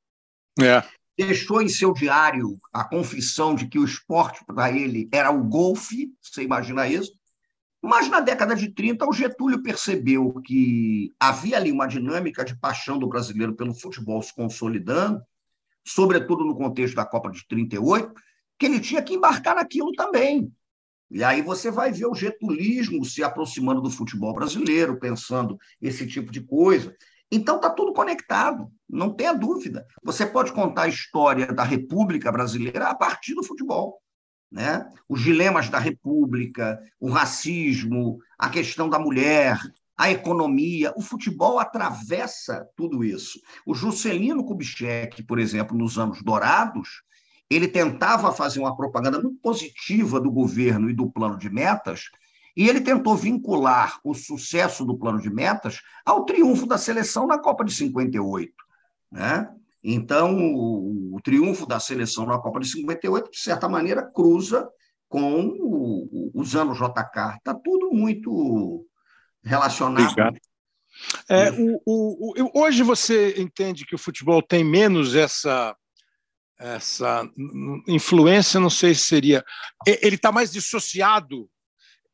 [0.60, 0.82] é
[1.26, 6.12] deixou em seu diário a confissão de que o esporte para ele era o golfe,
[6.20, 7.12] você imagina isso?
[7.82, 12.98] Mas na década de 30, o Getúlio percebeu que havia ali uma dinâmica de paixão
[12.98, 15.20] do brasileiro pelo futebol se consolidando,
[15.86, 18.12] sobretudo no contexto da Copa de 38,
[18.58, 20.50] que ele tinha que embarcar naquilo também.
[21.10, 26.30] E aí você vai ver o getulismo se aproximando do futebol brasileiro, pensando esse tipo
[26.30, 26.94] de coisa.
[27.30, 29.86] Então está tudo conectado, não tenha dúvida.
[30.02, 34.00] Você pode contar a história da República Brasileira a partir do futebol.
[34.50, 34.84] Né?
[35.08, 39.60] Os dilemas da República, o racismo, a questão da mulher,
[39.96, 43.38] a economia, o futebol atravessa tudo isso.
[43.64, 47.02] O Juscelino Kubitschek, por exemplo, nos anos dourados,
[47.50, 52.04] ele tentava fazer uma propaganda muito positiva do governo e do plano de metas,
[52.56, 57.38] e ele tentou vincular o sucesso do plano de metas ao triunfo da seleção na
[57.38, 58.52] Copa de 58.
[59.10, 59.48] Né?
[59.82, 64.68] Então, o, o triunfo da seleção na Copa de 58, de certa maneira, cruza
[65.08, 67.36] com o, os anos JK.
[67.38, 68.86] Está tudo muito
[69.42, 70.04] relacionado.
[70.04, 70.38] Obrigado.
[71.28, 75.74] É, o, o, hoje você entende que o futebol tem menos essa
[76.58, 77.26] essa
[77.88, 79.42] influência, não sei se seria.
[79.86, 81.48] Ele está mais dissociado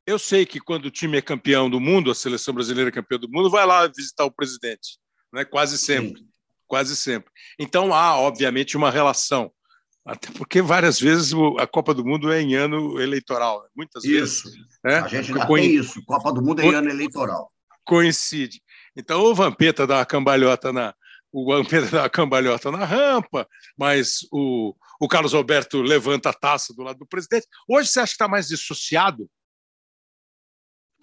[0.06, 3.18] eu sei que quando o time é campeão do mundo, a seleção brasileira é campeã
[3.18, 4.98] do mundo, vai lá visitar o presidente,
[5.32, 5.44] né?
[5.44, 6.20] quase sempre.
[6.20, 6.28] Sim.
[6.68, 7.30] Quase sempre.
[7.58, 9.52] Então há, obviamente, uma relação.
[10.04, 13.62] Até porque várias vezes a Copa do Mundo é em ano eleitoral.
[13.62, 13.68] Né?
[13.76, 14.44] Muitas isso.
[14.44, 14.60] vezes.
[14.84, 14.98] Né?
[14.98, 16.00] A gente ainda Co tem isso.
[16.04, 17.52] Copa do Mundo é em ano eleitoral.
[17.84, 18.62] Coincide.
[18.96, 20.94] Então o Vampeta dá uma cambalhota na,
[21.32, 26.72] o Vampeta dá uma cambalhota na rampa, mas o, o Carlos Alberto levanta a taça
[26.74, 27.46] do lado do presidente.
[27.68, 29.28] Hoje você acha que está mais dissociado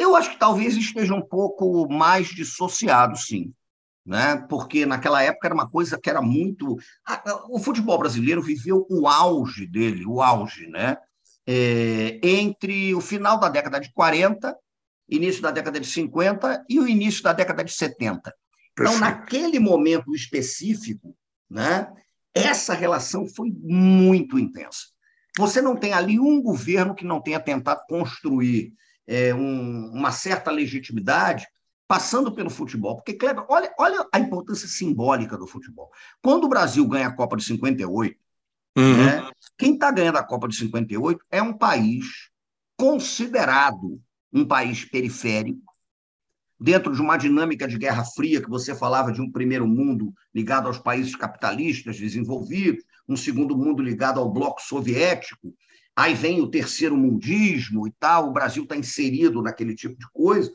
[0.03, 3.53] eu acho que talvez esteja um pouco mais dissociado, sim.
[4.05, 4.35] Né?
[4.49, 6.77] Porque naquela época era uma coisa que era muito.
[7.49, 10.97] O futebol brasileiro viveu o auge dele, o auge, né?
[11.47, 14.55] É, entre o final da década de 40,
[15.09, 18.33] início da década de 50 e o início da década de 70.
[18.73, 21.15] Então, naquele momento específico,
[21.49, 21.91] né,
[22.33, 24.87] essa relação foi muito intensa.
[25.37, 28.73] Você não tem ali um governo que não tenha tentado construir
[29.07, 31.45] é, um, uma certa legitimidade
[31.87, 32.95] passando pelo futebol.
[32.95, 35.91] Porque, Kleber, olha, olha a importância simbólica do futebol.
[36.21, 38.17] Quando o Brasil ganha a Copa de 58,
[38.77, 39.05] uhum.
[39.05, 42.29] né, quem está ganhando a Copa de 58 é um país
[42.77, 44.01] considerado
[44.31, 45.61] um país periférico,
[46.59, 50.67] dentro de uma dinâmica de Guerra Fria, que você falava de um primeiro mundo ligado
[50.67, 55.53] aos países capitalistas desenvolvidos, um segundo mundo ligado ao bloco soviético,
[55.95, 60.51] Aí vem o terceiro mundismo e tal, o Brasil está inserido naquele tipo de coisa.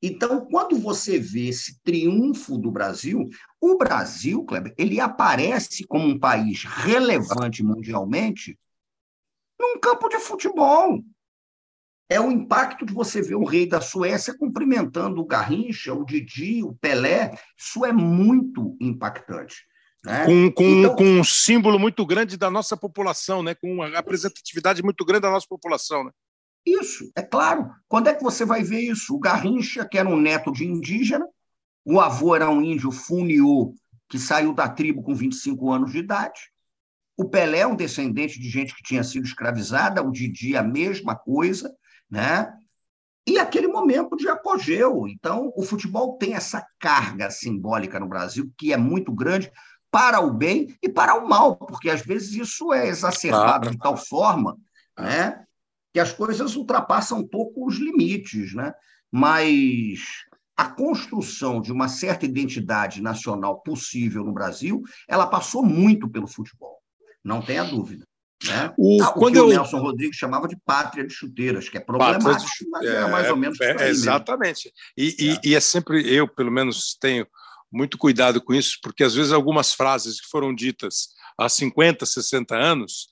[0.00, 3.28] Então, quando você vê esse triunfo do Brasil,
[3.60, 8.58] o Brasil, Kleber, ele aparece como um país relevante mundialmente
[9.58, 11.02] num campo de futebol.
[12.08, 16.62] É o impacto de você ver o rei da Suécia cumprimentando o Garrincha, o Didi,
[16.62, 17.36] o Pelé.
[17.58, 19.66] Isso é muito impactante.
[20.06, 20.24] Né?
[20.24, 23.56] Com, com, então, com um símbolo muito grande da nossa população, né?
[23.56, 26.04] com uma representatividade muito grande da nossa população.
[26.04, 26.12] Né?
[26.64, 27.68] Isso, é claro.
[27.88, 29.16] Quando é que você vai ver isso?
[29.16, 31.26] O Garrincha, que era um neto de indígena,
[31.84, 33.74] o avô era um índio funiô,
[34.08, 36.40] que saiu da tribo com 25 anos de idade.
[37.16, 41.74] O Pelé, um descendente de gente que tinha sido escravizada, o Didi, a mesma coisa,
[42.08, 42.52] né?
[43.26, 45.08] E aquele momento de apogeu.
[45.08, 49.50] Então, o futebol tem essa carga simbólica no Brasil que é muito grande,
[49.96, 53.96] para o bem e para o mal, porque às vezes isso é exacerbado de tal
[53.96, 54.58] forma
[54.98, 55.42] né,
[55.90, 58.54] que as coisas ultrapassam um pouco os limites.
[58.54, 58.74] Né?
[59.10, 60.00] Mas
[60.54, 66.76] a construção de uma certa identidade nacional possível no Brasil, ela passou muito pelo futebol,
[67.24, 68.04] não tenha dúvida.
[68.44, 68.74] Né?
[68.76, 69.46] O, ah, o quando que eu...
[69.46, 72.68] o Nelson Rodrigues chamava de pátria de chuteiras, que é problemático, de...
[72.68, 74.70] mas é, mais ou menos é, Exatamente.
[74.94, 75.22] E, é.
[75.22, 77.26] E, e é sempre, eu pelo menos tenho
[77.72, 81.08] muito cuidado com isso, porque às vezes algumas frases que foram ditas
[81.38, 83.08] há 50, 60 anos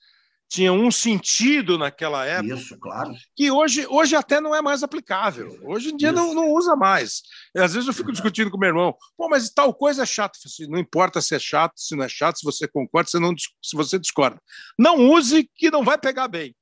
[0.47, 2.55] tinha um sentido naquela época.
[2.55, 3.13] Isso, claro.
[3.35, 5.59] Que hoje, hoje até não é mais aplicável.
[5.63, 7.23] Hoje em dia não, não usa mais.
[7.55, 10.37] Às vezes eu fico discutindo com meu irmão, pô, mas tal coisa é chato.
[10.45, 13.33] Assim, não importa se é chato, se não é chato, se você concorda, se, não,
[13.37, 14.39] se você discorda.
[14.77, 16.55] Não use que não vai pegar bem.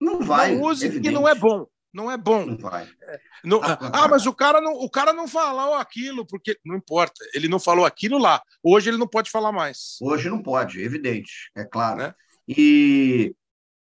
[0.00, 0.54] Não vai.
[0.54, 1.08] Não use evidente.
[1.08, 1.66] que não é bom.
[1.98, 2.46] Não é bom.
[2.46, 2.88] Não vai.
[3.42, 7.24] Não, ah, mas o cara não, o cara não falou aquilo, porque não importa.
[7.34, 8.40] Ele não falou aquilo lá.
[8.62, 9.96] Hoje ele não pode falar mais.
[10.00, 11.98] Hoje não pode, evidente, é claro.
[11.98, 12.14] Né?
[12.46, 13.34] E,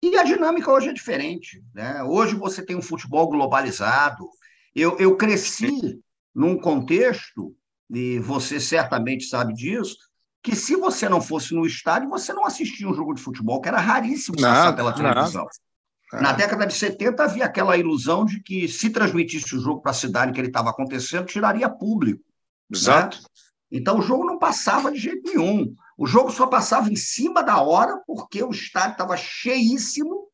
[0.02, 1.64] e a dinâmica hoje é diferente.
[1.74, 2.02] Né?
[2.02, 4.28] Hoje você tem um futebol globalizado.
[4.76, 5.98] Eu, eu cresci
[6.34, 7.56] num contexto,
[7.88, 9.96] e você certamente sabe disso,
[10.42, 13.68] que se você não fosse no estádio, você não assistia um jogo de futebol, que
[13.68, 15.44] era raríssimo passar pela televisão.
[15.44, 15.71] Nada.
[16.12, 19.94] Na década de 70 havia aquela ilusão de que se transmitisse o jogo para a
[19.94, 22.22] cidade que ele estava acontecendo, tiraria público.
[22.70, 22.78] Né?
[22.78, 23.18] Exato.
[23.18, 23.24] Né?
[23.70, 25.74] Então o jogo não passava de jeito nenhum.
[25.96, 30.28] O jogo só passava em cima da hora, porque o estádio estava cheíssimo,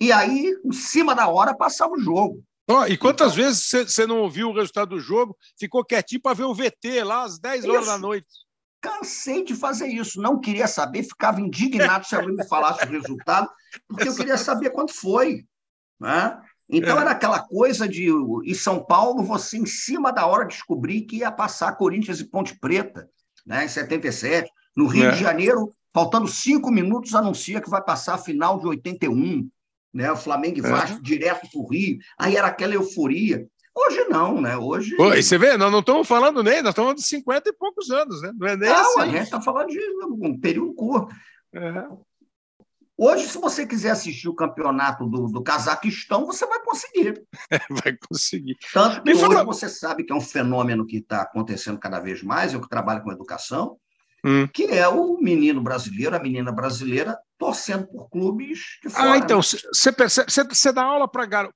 [0.00, 2.42] e aí, em cima da hora, passava o jogo.
[2.68, 6.34] Oh, e quantas então, vezes você não ouviu o resultado do jogo, ficou quietinho para
[6.34, 7.90] ver o VT lá às 10 horas isso.
[7.90, 8.26] da noite?
[8.82, 13.48] Cansei de fazer isso, não queria saber, ficava indignado se alguém me falasse o resultado,
[13.88, 15.46] porque eu queria saber quanto foi.
[16.00, 16.36] Né?
[16.68, 17.02] Então é.
[17.02, 21.30] era aquela coisa de, em São Paulo, você em cima da hora descobrir que ia
[21.30, 23.08] passar Corinthians e Ponte Preta,
[23.46, 24.50] né, em 77.
[24.76, 25.10] No Rio é.
[25.12, 29.48] de Janeiro, faltando cinco minutos, anuncia que vai passar a final de 81.
[29.94, 30.70] Né, o Flamengo e é.
[30.70, 31.02] Vasco é.
[31.02, 31.98] direto para o Rio.
[32.18, 33.46] Aí era aquela euforia.
[33.74, 34.56] Hoje não, né?
[34.56, 34.96] Hoje.
[34.96, 37.90] Pô, você vê, nós não estamos falando nem, nós estamos falando de 50 e poucos
[37.90, 38.32] anos, né?
[38.36, 39.00] Não é nem não, assim.
[39.00, 41.14] a gente está falando de um período curto.
[41.54, 41.86] É.
[42.96, 47.26] Hoje, se você quiser assistir o campeonato do, do Cazaquistão, você vai conseguir.
[47.82, 48.56] vai conseguir.
[48.72, 49.44] Tanto que hoje fala...
[49.44, 53.02] você sabe que é um fenômeno que está acontecendo cada vez mais, eu que trabalho
[53.02, 53.78] com educação,
[54.24, 54.46] hum.
[54.52, 59.12] que é o menino brasileiro, a menina brasileira, torcendo por clubes de fora.
[59.12, 61.50] Ah, então, você percebe, você dá aula para gar,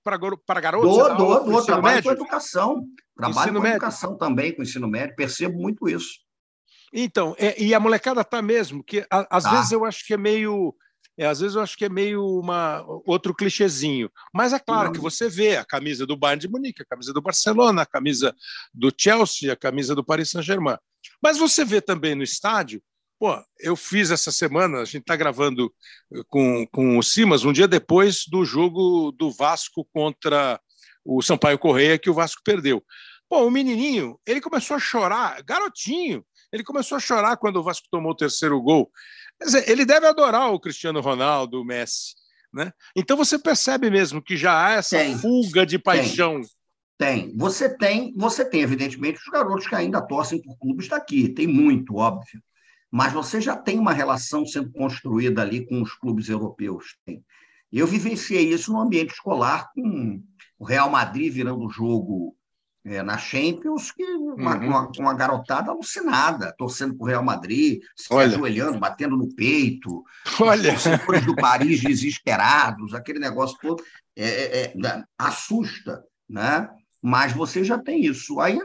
[0.61, 0.89] garotos?
[0.89, 2.11] Dou, dou, dou, trabalho médio?
[2.11, 2.85] com educação.
[3.17, 3.77] Trabalho ensino com médio.
[3.77, 6.27] educação também, com ensino médio, percebo muito isso.
[6.93, 9.51] Então, é, e a molecada tá mesmo, que a, às tá.
[9.51, 10.75] vezes eu acho que é meio
[11.19, 14.11] é, às vezes eu acho que é meio uma, outro clichêzinho.
[14.35, 17.23] Mas é claro que você vê a camisa do Bayern de Munique, a camisa do
[17.23, 18.35] Barcelona, a camisa
[18.73, 20.77] do Chelsea, a camisa do Paris Saint-Germain.
[21.23, 22.83] Mas você vê também no estádio.
[23.19, 25.73] Pô, eu fiz essa semana, a gente está gravando
[26.29, 30.61] com, com o Simas, um dia depois do jogo do Vasco contra
[31.03, 32.85] o Sampaio Correia, que o Vasco perdeu.
[33.29, 37.87] Pô, o menininho, ele começou a chorar, garotinho, ele começou a chorar quando o Vasco
[37.91, 38.91] tomou o terceiro gol.
[39.43, 42.15] Dizer, ele deve adorar o Cristiano Ronaldo, o Messi.
[42.53, 42.73] Né?
[42.95, 46.41] Então você percebe mesmo que já há essa tem, fuga de paixão.
[46.41, 46.51] Tem.
[46.99, 47.37] Tem.
[47.37, 51.29] Você tem, você tem, evidentemente, os garotos que ainda torcem por clubes daqui.
[51.29, 52.43] Tem muito, óbvio.
[52.91, 56.97] Mas você já tem uma relação sendo construída ali com os clubes europeus.
[57.05, 57.23] Tem.
[57.73, 60.23] Eu vivenciei isso no ambiente escolar, com
[60.59, 62.37] o Real Madrid virando o jogo
[62.87, 64.67] é, na Champions, que uma, uhum.
[64.69, 68.29] uma, uma, garotada alucinada, torcendo para o Real Madrid, se Olha.
[68.29, 70.05] ajoelhando, batendo no peito,
[70.41, 70.75] Olha.
[70.75, 73.83] os torcedores do Paris desesperados, aquele negócio todo,
[74.15, 76.71] é, é, é assusta, né?
[77.07, 78.41] Mas você já tem isso.
[78.41, 78.59] Aí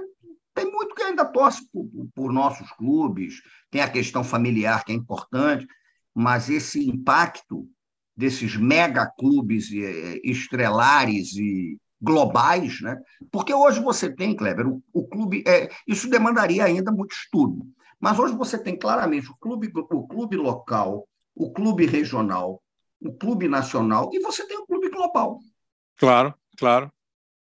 [0.56, 3.36] tem muito que ainda torce por, por nossos clubes,
[3.70, 5.68] tem a questão familiar que é importante,
[6.12, 7.70] mas esse impacto
[8.18, 13.00] desses mega clubes é, estrelares e globais, né?
[13.32, 17.64] Porque hoje você tem, Kleber, o, o clube, é, isso demandaria ainda muito estudo,
[18.00, 22.60] mas hoje você tem claramente o clube, o clube local, o clube regional,
[23.00, 25.38] o clube nacional e você tem o clube global.
[25.96, 26.92] Claro, claro.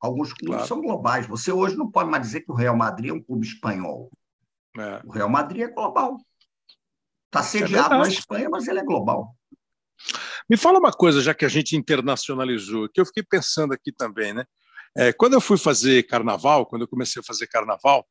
[0.05, 0.69] Alguns clubes claro.
[0.69, 1.27] são globais.
[1.27, 4.13] Você hoje não pode mais dizer que o Real Madrid é um clube espanhol.
[4.77, 5.01] É.
[5.03, 6.19] O Real Madrid é global.
[7.25, 9.35] Está sediado é na Espanha, mas ele é global.
[10.47, 14.35] Me fala uma coisa, já que a gente internacionalizou, que eu fiquei pensando aqui também,
[14.35, 14.45] né?
[14.95, 18.07] É, quando eu fui fazer carnaval, quando eu comecei a fazer carnaval,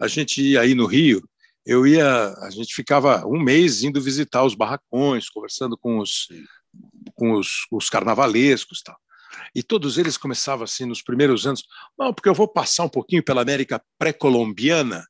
[0.00, 1.22] a gente ia aí no Rio,
[1.64, 6.26] eu ia, a gente ficava um mês indo visitar os barracões, conversando com os,
[7.14, 8.96] com os, os carnavalescos, tal.
[9.54, 11.64] E todos eles começavam assim nos primeiros anos,
[11.98, 15.06] não, porque eu vou passar um pouquinho pela América pré-colombiana.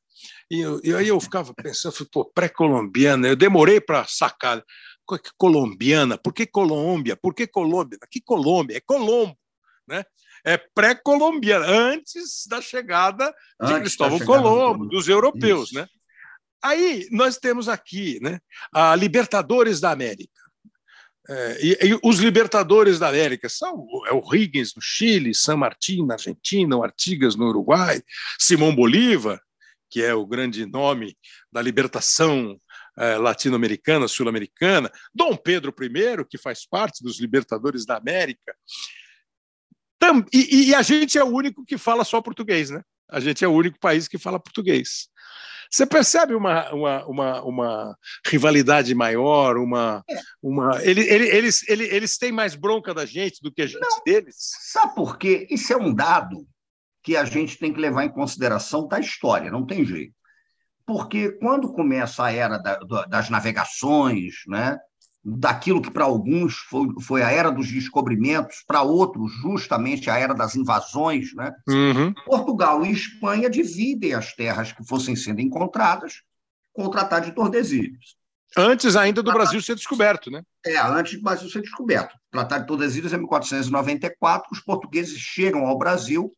[0.49, 4.63] E, e, aí eu ficava pensando, pô, pré-colombiana, eu demorei para sacar
[5.37, 7.15] colombiana, por que Colômbia?
[7.15, 7.97] Por que Colômbia?
[8.11, 8.77] Que Colômbia?
[8.77, 9.37] É Colombo,
[9.87, 10.03] né?
[10.47, 14.89] é pré-colombiana, antes da chegada de antes Cristóvão Colombo, do...
[14.89, 15.75] dos europeus, Isso.
[15.75, 15.87] né?
[16.63, 18.39] Aí nós temos aqui né,
[18.73, 20.41] a Libertadores da América.
[21.29, 26.05] É, e, e, os Libertadores da América são é o Higgins no Chile, San Martín
[26.05, 28.01] na Argentina, o Artigas no Uruguai,
[28.39, 29.41] Simão Bolívar,
[29.89, 31.17] que é o grande nome
[31.51, 32.59] da libertação
[32.97, 38.55] é, latino-americana, sul-americana, Dom Pedro I, que faz parte dos Libertadores da América.
[39.99, 42.81] Tam, e, e a gente é o único que fala só português, né?
[43.09, 45.09] A gente é o único país que fala português.
[45.69, 50.03] Você percebe uma, uma, uma, uma rivalidade maior, uma.
[50.09, 50.15] É.
[50.41, 53.79] uma ele, ele, eles, ele, eles têm mais bronca da gente do que a gente
[53.79, 54.35] Não, deles?
[54.37, 55.47] Sabe por quê?
[55.49, 56.47] Isso é um dado
[57.03, 60.13] que a gente tem que levar em consideração da história, não tem jeito.
[60.85, 64.77] Porque quando começa a era da, das navegações, né,
[65.29, 70.33] daquilo que para alguns foi, foi a era dos descobrimentos, para outros, justamente a era
[70.33, 71.33] das invasões.
[71.33, 71.53] Né?
[71.67, 72.13] Uhum.
[72.25, 76.21] Portugal e Espanha dividem as terras que fossem sendo encontradas
[76.71, 78.15] com o Tratado de Tordesilhas.
[78.55, 80.41] Antes ainda do Brasil ser descoberto, né?
[80.65, 82.13] É, antes do Brasil ser descoberto.
[82.13, 86.31] O Tratado de Tordesilhas é 1494, os portugueses chegam ao Brasil,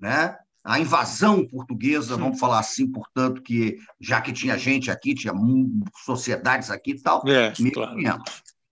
[0.00, 0.36] né?
[0.64, 5.32] A invasão portuguesa, vamos falar assim, portanto, que já que tinha gente aqui, tinha
[6.04, 7.72] sociedades aqui e tal, é, 1500.
[7.72, 8.22] Claro.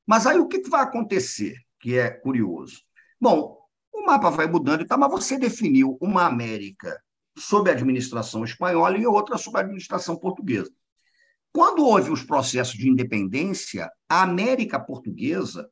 [0.06, 2.78] Mas aí o que vai acontecer, que é curioso?
[3.20, 3.58] Bom,
[3.92, 7.00] o mapa vai mudando e tal, mas você definiu uma América
[7.36, 10.70] sob a administração espanhola e outra sob a administração portuguesa.
[11.52, 15.68] Quando houve os processos de independência, a América portuguesa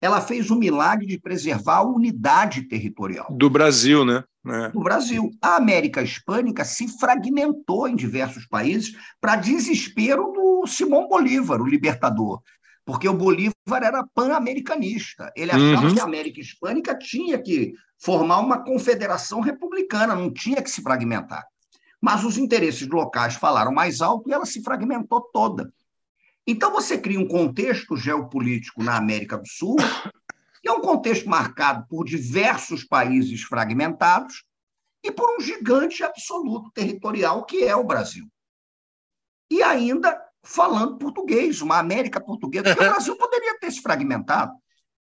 [0.00, 3.26] ela fez o milagre de preservar a unidade territorial.
[3.30, 4.22] Do Brasil, né?
[4.46, 4.68] É.
[4.70, 5.30] Do Brasil.
[5.42, 12.40] A América Hispânica se fragmentou em diversos países para desespero do Simão Bolívar, o libertador.
[12.84, 15.30] Porque o Bolívar era pan-americanista.
[15.36, 15.94] Ele achava uhum.
[15.94, 21.44] que a América Hispânica tinha que formar uma confederação republicana, não tinha que se fragmentar.
[22.00, 25.70] Mas os interesses locais falaram mais alto e ela se fragmentou toda.
[26.50, 29.76] Então, você cria um contexto geopolítico na América do Sul,
[30.62, 34.44] que é um contexto marcado por diversos países fragmentados
[35.04, 38.26] e por um gigante absoluto territorial que é o Brasil.
[39.50, 44.52] E ainda falando português, uma América portuguesa, porque o Brasil poderia ter se fragmentado.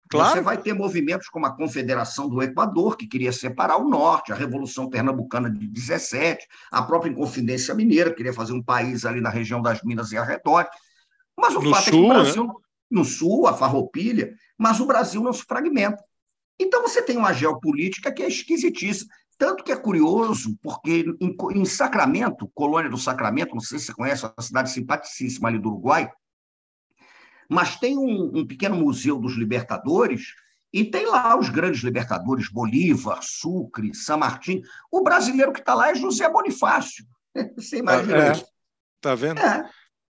[0.09, 0.30] Claro.
[0.30, 4.34] Você vai ter movimentos como a Confederação do Equador, que queria separar o norte, a
[4.34, 9.61] Revolução Pernambucana de 17, a própria Inconfidência Mineira, queria fazer um país ali na região
[9.61, 10.70] das Minas e arredores.
[11.37, 12.55] Mas o no fato sul, é que o Brasil, né?
[12.91, 16.03] no sul, a farroupilha, mas o Brasil não se fragmenta.
[16.59, 19.11] Então você tem uma geopolítica que é esquisitíssima.
[19.37, 23.95] Tanto que é curioso, porque em, em Sacramento, colônia do Sacramento, não sei se você
[23.95, 26.09] conhece, uma cidade simpaticíssima ali do Uruguai,
[27.51, 30.35] mas tem um, um pequeno museu dos libertadores
[30.72, 34.62] e tem lá os grandes libertadores, Bolívar, Sucre, San Martín.
[34.91, 37.05] O brasileiro que está lá é José Bonifácio.
[37.57, 38.47] Você imagina é, isso?
[39.01, 39.39] Tá vendo?
[39.39, 39.70] É.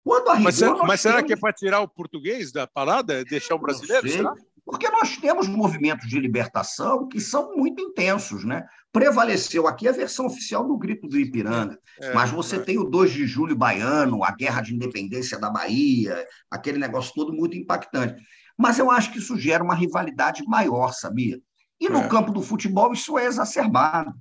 [0.09, 3.23] Quando a mas, mas será que é para tirar o português da parada?
[3.27, 4.09] Deixar o brasileiro?
[4.09, 4.35] Será?
[4.65, 8.65] Porque nós temos movimentos de libertação que são muito intensos, né?
[8.91, 12.59] Prevaleceu aqui a versão oficial do Grito do Ipiranga, é, mas você é.
[12.59, 17.31] tem o 2 de julho baiano, a guerra de independência da Bahia, aquele negócio todo
[17.31, 18.23] muito impactante.
[18.57, 21.39] Mas eu acho que isso gera uma rivalidade maior, sabia?
[21.79, 22.09] E no é.
[22.09, 24.15] campo do futebol isso é exacerbado.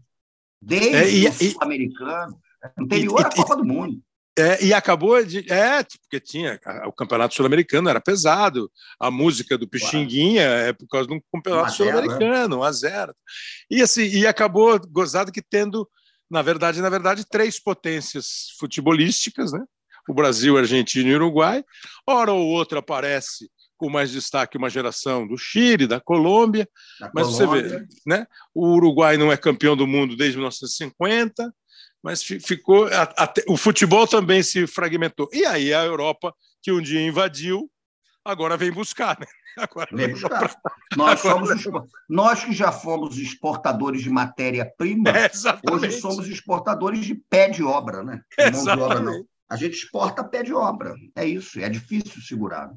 [0.62, 2.38] Desde é, e, o sul-americano,
[2.78, 4.02] anterior e, à Copa do Mundo.
[4.38, 5.52] É, e acabou de.
[5.52, 6.60] É, porque tinha.
[6.86, 8.72] O campeonato sul-americano era pesado.
[9.00, 13.16] A música do Pixinguinha é por causa de um campeonato sul-americano, 1 a 0
[13.72, 15.90] E, assim, e acabou gozado que tendo,
[16.30, 19.64] na verdade, na verdade, três potências futebolísticas, né?
[20.08, 21.64] O Brasil, Argentina e Uruguai.
[22.08, 26.70] Ora ou outra aparece com mais destaque uma geração do Chile, da Colômbia.
[27.00, 27.70] Da mas Colômbia.
[27.70, 28.28] você vê, né?
[28.54, 31.52] O Uruguai não é campeão do mundo desde 1950
[32.08, 32.88] mas ficou.
[33.18, 35.30] Até, o futebol também se fragmentou.
[35.34, 37.70] E aí a Europa, que um dia invadiu,
[38.24, 39.26] agora vem buscar, né?
[39.58, 40.55] Agora vem buscar.
[40.95, 41.49] Nós, somos,
[42.08, 45.32] nós que já fomos exportadores de matéria-prima, é,
[45.72, 48.22] hoje somos exportadores de pé de obra, né?
[48.80, 50.93] Obra, a gente exporta pé de obra.
[51.16, 52.72] É isso, é difícil segurar.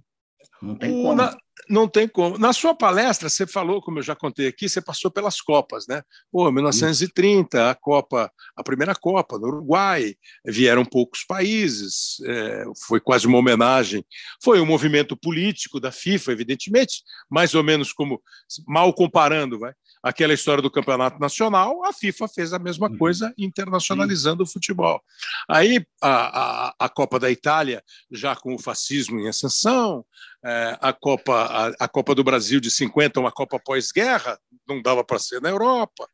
[0.62, 1.22] Não tem como.
[1.69, 2.39] Não tem como.
[2.39, 6.03] Na sua palestra, você falou, como eu já contei aqui, você passou pelas Copas, né?
[6.31, 13.27] Pô, 1930, a Copa, a primeira Copa no Uruguai, vieram poucos países, é, foi quase
[13.27, 14.05] uma homenagem.
[14.43, 18.23] Foi um movimento político da FIFA, evidentemente, mais ou menos como,
[18.67, 19.73] mal comparando, vai,
[20.03, 22.99] aquela história do campeonato nacional, a FIFA fez a mesma uhum.
[22.99, 24.51] coisa, internacionalizando Sim.
[24.51, 25.03] o futebol.
[25.49, 30.05] Aí a, a, a, Copa da Itália, já com o fascismo em ascensão,
[30.45, 35.05] é, a, Copa, a, a, Copa do Brasil de 50, uma Copa pós-guerra, não dava
[35.05, 36.09] para ser na Europa.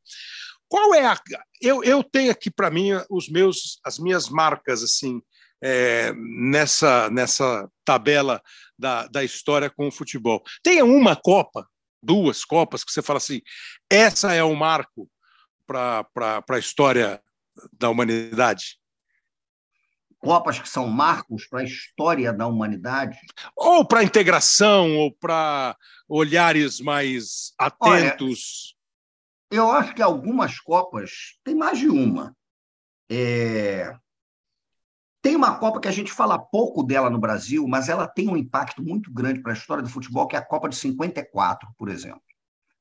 [0.69, 1.17] Qual é a.
[1.63, 5.23] Eu, eu tenho aqui para mim os meus, as minhas marcas assim
[5.63, 8.43] é, nessa, nessa tabela
[8.79, 10.43] da, da história com o futebol.
[10.63, 11.67] Tem uma Copa,
[12.07, 13.43] duas Copas, que você fala assim:
[13.91, 15.11] essa é o um marco
[15.67, 16.07] para
[16.49, 17.21] a história
[17.73, 18.79] da humanidade?
[20.19, 23.19] Copas que são marcos para a história da humanidade?
[23.55, 25.77] Ou para a integração, ou para
[26.09, 28.77] olhares mais atentos?
[29.53, 32.35] Olha, eu acho que algumas Copas, tem mais de uma.
[33.11, 33.95] É...
[35.27, 38.37] Tem uma Copa que a gente fala pouco dela no Brasil, mas ela tem um
[38.37, 41.89] impacto muito grande para a história do futebol, que é a Copa de 54, por
[41.89, 42.23] exemplo.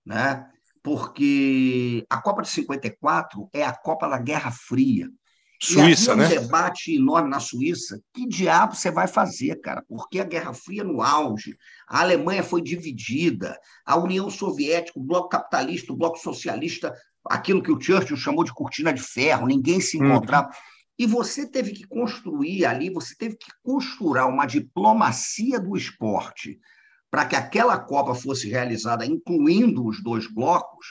[0.06, 0.46] Né?
[0.84, 5.10] Porque a Copa de 54 é a Copa da Guerra Fria.
[5.60, 6.26] Suíça, e né?
[6.28, 8.00] um debate enorme na Suíça.
[8.14, 9.84] Que diabo você vai fazer, cara?
[9.90, 15.30] Porque a Guerra Fria no auge, a Alemanha foi dividida, a União Soviética, o bloco
[15.30, 16.94] capitalista, o bloco socialista,
[17.28, 20.06] aquilo que o Churchill chamou de cortina de ferro, ninguém se uhum.
[20.06, 20.46] encontrava.
[20.46, 20.75] Uhum.
[20.98, 26.60] E você teve que construir ali, você teve que costurar uma diplomacia do esporte
[27.12, 30.88] para que aquela Copa fosse realizada, incluindo os dois blocos,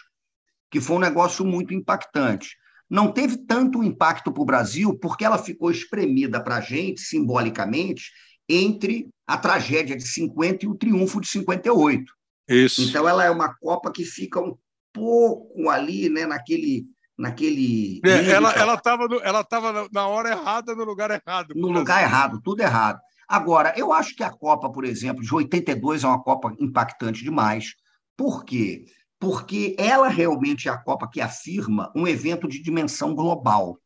[0.70, 2.56] que foi um negócio muito impactante
[2.88, 8.12] não teve tanto impacto para o Brasil porque ela ficou espremida para a gente, simbolicamente,
[8.48, 12.04] entre a tragédia de 50 e o triunfo de 58.
[12.48, 12.82] Isso.
[12.82, 14.56] Então, ela é uma Copa que fica um
[14.92, 16.86] pouco ali, né, naquele.
[17.16, 21.54] Naquele é, ela estava ela tava na hora errada, no lugar errado.
[21.54, 23.00] No lugar errado, tudo errado.
[23.28, 27.74] Agora, eu acho que a Copa, por exemplo, de 82 é uma Copa impactante demais.
[28.16, 28.84] Por quê?
[29.24, 33.80] porque ela realmente é a Copa que afirma um evento de dimensão global.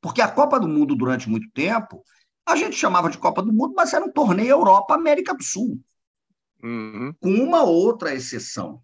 [0.00, 2.02] Porque a Copa do Mundo, durante muito tempo,
[2.46, 5.78] a gente chamava de Copa do Mundo, mas era um torneio Europa-América do Sul.
[6.62, 7.12] Uhum.
[7.20, 8.82] Com uma outra exceção.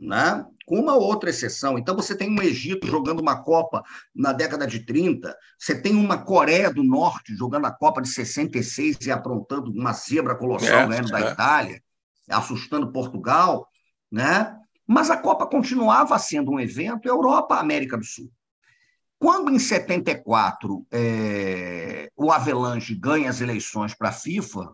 [0.00, 0.46] Né?
[0.66, 1.78] Com uma outra exceção.
[1.78, 3.82] Então, você tem um Egito jogando uma Copa
[4.14, 8.98] na década de 30, você tem uma Coreia do Norte jogando a Copa de 66
[9.02, 11.20] e aprontando uma zebra colossal é, ganhando é.
[11.20, 11.82] da Itália,
[12.30, 13.68] assustando Portugal.
[14.10, 14.56] Né?
[14.86, 18.30] Mas a Copa continuava sendo um evento Europa-América do Sul.
[19.18, 24.70] Quando, em 74, é, o Avelange ganha as eleições para a FIFA,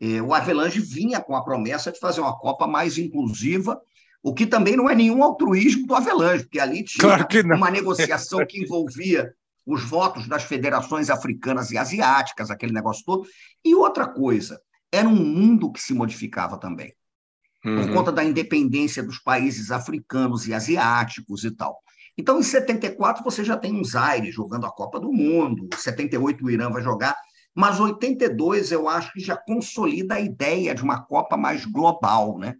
[0.00, 3.80] é, o Avelange vinha com a promessa de fazer uma Copa mais inclusiva,
[4.22, 8.44] o que também não é nenhum altruísmo do Avelange, porque ali tinha claro uma negociação
[8.46, 9.32] que envolvia
[9.66, 13.26] os votos das federações africanas e asiáticas, aquele negócio todo.
[13.64, 14.60] E outra coisa,
[14.92, 16.92] era um mundo que se modificava também
[17.64, 17.86] uhum.
[17.86, 21.78] por conta da independência dos países africanos e asiáticos e tal.
[22.16, 26.50] Então, em 74, você já tem um Zaire jogando a Copa do Mundo, 78 o
[26.50, 27.16] Irã vai jogar,
[27.54, 32.54] mas 82 eu acho que já consolida a ideia de uma Copa mais global, né?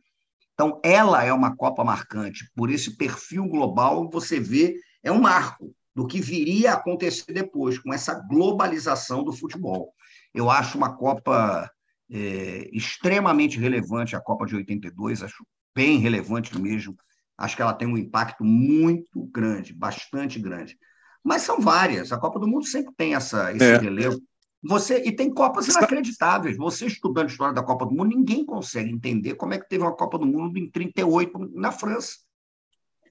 [0.62, 2.48] Então, ela é uma Copa marcante.
[2.54, 7.78] Por esse perfil global, você vê, é um marco do que viria a acontecer depois,
[7.78, 9.92] com essa globalização do futebol.
[10.32, 11.68] Eu acho uma Copa
[12.08, 15.44] é, extremamente relevante a Copa de 82, acho
[15.74, 16.96] bem relevante mesmo.
[17.36, 20.78] Acho que ela tem um impacto muito grande, bastante grande.
[21.24, 22.12] Mas são várias.
[22.12, 23.78] A Copa do Mundo sempre tem essa, esse é.
[23.78, 24.20] relevo.
[24.62, 26.56] Você, e tem Copas inacreditáveis.
[26.56, 29.82] Você estudando a história da Copa do Mundo, ninguém consegue entender como é que teve
[29.82, 32.18] uma Copa do Mundo em 38 na França.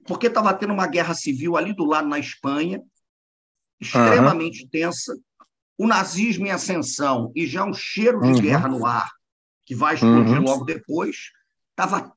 [0.06, 2.82] Porque estava tendo uma guerra civil ali do lado na Espanha,
[3.78, 4.68] extremamente uhum.
[4.70, 5.14] tensa,
[5.76, 8.40] o nazismo em ascensão e já um cheiro de uhum.
[8.40, 9.10] guerra no ar,
[9.66, 10.44] que vai explodir uhum.
[10.44, 11.30] logo depois,
[11.70, 12.12] estava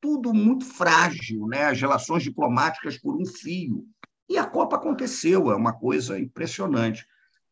[0.00, 1.66] tudo muito frágil, né?
[1.66, 3.86] as relações diplomáticas por um fio.
[4.28, 7.06] E a Copa aconteceu, é uma coisa impressionante.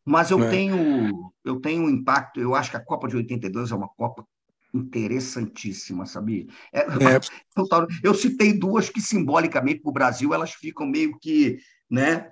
[0.05, 0.49] Mas eu é.
[0.49, 4.25] tenho eu tenho um impacto, eu acho que a Copa de 82 é uma Copa
[4.73, 6.47] interessantíssima, sabia?
[6.71, 6.85] É, é.
[8.03, 12.31] Eu, citei duas que simbolicamente para o Brasil elas ficam meio que, né?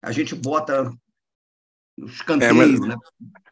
[0.00, 0.90] A gente bota
[1.98, 2.96] escanteio, é, mas, né?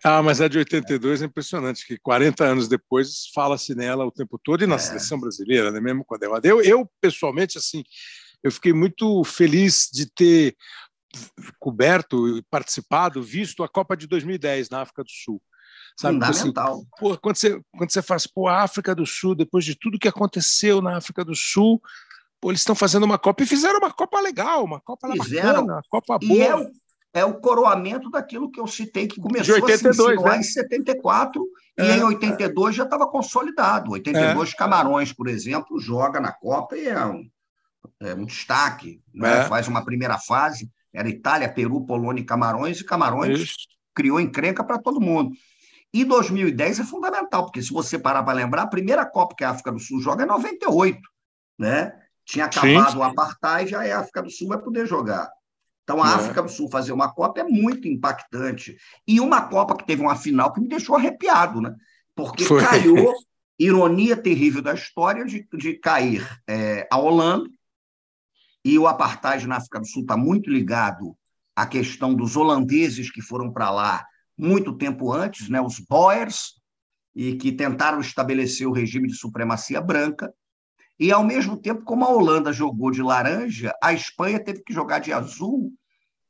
[0.03, 4.41] Ah, mas a de 82 é impressionante, que 40 anos depois fala-se nela o tempo
[4.43, 4.79] todo, e na é.
[4.79, 5.81] seleção brasileira, né?
[5.81, 6.63] mesmo quando ela deu.
[6.63, 7.85] Eu, pessoalmente, assim,
[8.43, 10.57] eu fiquei muito feliz de ter
[11.59, 15.41] coberto e participado, visto a Copa de 2010 na África do Sul.
[15.97, 16.15] Sabe?
[16.15, 16.75] Fundamental.
[16.75, 19.99] Assim, pô, quando, você, quando você faz, pô, a África do Sul, depois de tudo
[19.99, 21.81] que aconteceu na África do Sul,
[22.41, 25.67] pô, eles estão fazendo uma Copa e fizeram uma Copa legal, uma Copa fizeram.
[25.67, 26.33] bacana, uma Copa boa.
[26.33, 30.37] E é, é o coroamento daquilo que eu citei, que começou 82, a se né?
[30.39, 31.47] em 74
[31.77, 32.77] é, e em 82 é.
[32.79, 33.93] já estava consolidado.
[33.93, 34.57] 82 é.
[34.57, 37.29] Camarões, por exemplo, joga na Copa e é um,
[38.01, 39.03] é um destaque.
[39.13, 39.41] Né?
[39.41, 39.45] É.
[39.45, 43.57] Faz uma primeira fase, era Itália, Peru, Polônia e Camarões, e Camarões Isso.
[43.95, 45.33] criou encrenca para todo mundo.
[45.93, 49.51] E 2010 é fundamental, porque se você parar para lembrar, a primeira Copa que a
[49.51, 50.99] África do Sul joga é 98,
[51.59, 51.93] né?
[52.25, 52.99] Tinha acabado Sim.
[52.99, 55.31] o apartheid, a África do Sul vai poder jogar.
[55.83, 56.15] Então, a é.
[56.15, 58.77] África do Sul fazer uma Copa é muito impactante.
[59.07, 61.75] E uma Copa que teve uma final que me deixou arrepiado, né?
[62.15, 62.63] Porque Foi.
[62.63, 63.13] caiu,
[63.59, 67.49] ironia terrível da história, de, de cair é, a Holanda,
[68.65, 71.17] e o apartheid na África do Sul está muito ligado
[71.55, 74.07] à questão dos holandeses que foram para lá
[74.39, 76.55] muito tempo antes, né, os Boers,
[77.15, 80.33] e que tentaram estabelecer o regime de supremacia branca.
[80.99, 85.01] E, ao mesmo tempo, como a Holanda jogou de laranja, a Espanha teve que jogar
[85.01, 85.73] de azul,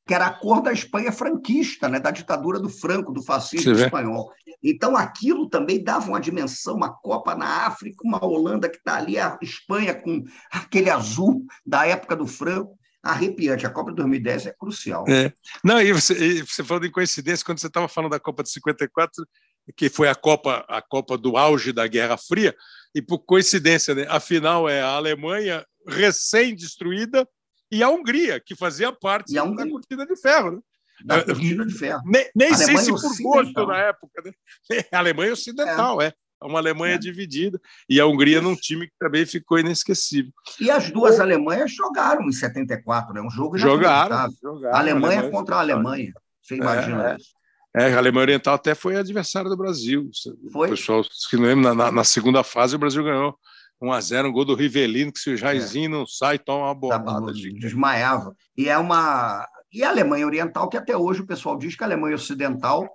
[0.07, 4.33] que era a cor da Espanha franquista, né, da ditadura do Franco, do fascismo espanhol.
[4.63, 9.19] Então, aquilo também dava uma dimensão, uma Copa na África, uma Holanda que está ali,
[9.19, 13.67] a Espanha com aquele azul da época do Franco arrepiante.
[13.67, 15.05] A Copa de 2010 é crucial.
[15.09, 15.33] É.
[15.65, 18.51] Não, e você, e você falou em coincidência, quando você estava falando da Copa de
[18.51, 19.27] 54,
[19.77, 22.55] que foi a Copa, a Copa do auge da Guerra Fria,
[22.95, 27.29] e por coincidência, né, a final é a Alemanha recém-destruída
[27.71, 30.53] e a Hungria, que fazia parte da cortina de ferro.
[30.53, 30.59] Né?
[31.05, 32.03] De ferro.
[32.05, 34.23] Nem, nem sei se por gosto na época.
[34.25, 34.33] Né?
[34.93, 36.07] A Alemanha Ocidental, é.
[36.07, 36.99] é uma Alemanha é.
[36.99, 40.33] dividida, e a Hungria num time que também ficou inesquecível.
[40.61, 41.23] E as duas o...
[41.23, 43.21] Alemanhas jogaram em 74, né?
[43.21, 46.13] um jogo jogaram, jogaram Alemanha, Alemanha contra a Alemanha.
[46.43, 47.31] Você imagina é, isso?
[47.75, 50.11] É, a Alemanha Oriental até foi adversário do Brasil.
[50.53, 50.69] Foi?
[50.69, 53.35] O pessoal que não lembra, na, na, segunda fase o Brasil ganhou
[53.81, 55.89] 1 a 0 um gol do Rivelino, que se o Jairzinho é.
[55.89, 57.27] não sai, toma uma bolada.
[57.27, 57.59] Tá, de...
[57.59, 58.35] Desmaiava.
[58.57, 59.49] E é uma...
[59.73, 62.89] E a Alemanha Oriental, que até hoje o pessoal diz que a Alemanha Ocidental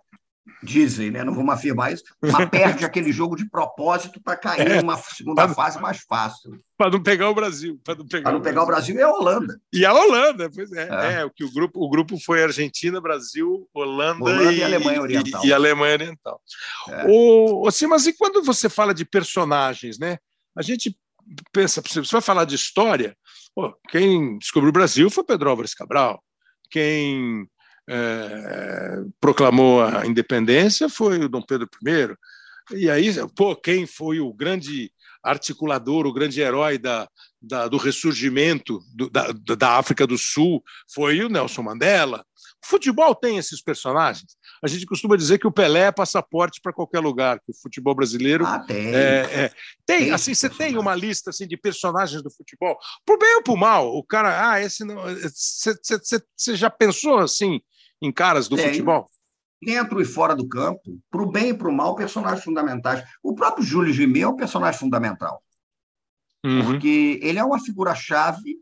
[0.63, 1.23] dizem, né?
[1.23, 5.45] não vamos afirmar isso, mas perde aquele jogo de propósito para cair é, numa segunda
[5.45, 6.57] pra, fase mais fácil.
[6.77, 7.79] Para não pegar o Brasil.
[7.83, 8.95] Para não pegar, não o, pegar Brasil.
[8.95, 9.61] o Brasil e a Holanda.
[9.73, 10.89] E a Holanda, pois é.
[10.89, 11.13] é.
[11.21, 15.01] é o, que o, grupo, o grupo foi Argentina, Brasil, Holanda, Holanda e, e, Alemanha
[15.01, 15.45] Oriental.
[15.45, 16.41] E, e Alemanha Oriental.
[16.89, 17.05] É.
[17.07, 20.17] O, o, mas e quando você fala de personagens, né?
[20.55, 20.97] A gente
[21.51, 23.15] pensa, você vai falar de história,
[23.53, 26.23] pô, quem descobriu o Brasil foi Pedro Álvares Cabral.
[26.69, 27.47] Quem
[27.89, 32.15] é, proclamou a independência foi o Dom Pedro I.
[32.75, 34.91] E aí, pô, quem foi o grande
[35.23, 37.07] articulador, o grande herói da,
[37.41, 40.63] da do ressurgimento do, da, da África do Sul
[40.93, 42.25] foi o Nelson Mandela.
[42.63, 44.35] O futebol tem esses personagens.
[44.63, 47.95] A gente costuma dizer que o Pelé é passaporte para qualquer lugar, que o futebol
[47.95, 48.87] brasileiro ah, tem.
[48.87, 49.49] É, é,
[49.85, 53.43] tem, tem, assim, você tem uma lista assim de personagens do futebol, por bem ou
[53.43, 53.95] por mal.
[53.95, 54.97] O cara, ah, esse não,
[56.35, 57.61] você já pensou assim
[58.01, 58.69] em caras do Tem.
[58.69, 59.09] futebol?
[59.61, 63.03] Dentro e fora do campo, para o bem e para o mal, personagens fundamentais.
[63.23, 65.41] O próprio Júlio Gimê é um personagem fundamental.
[66.45, 66.63] Uhum.
[66.63, 68.57] Porque ele é uma figura-chave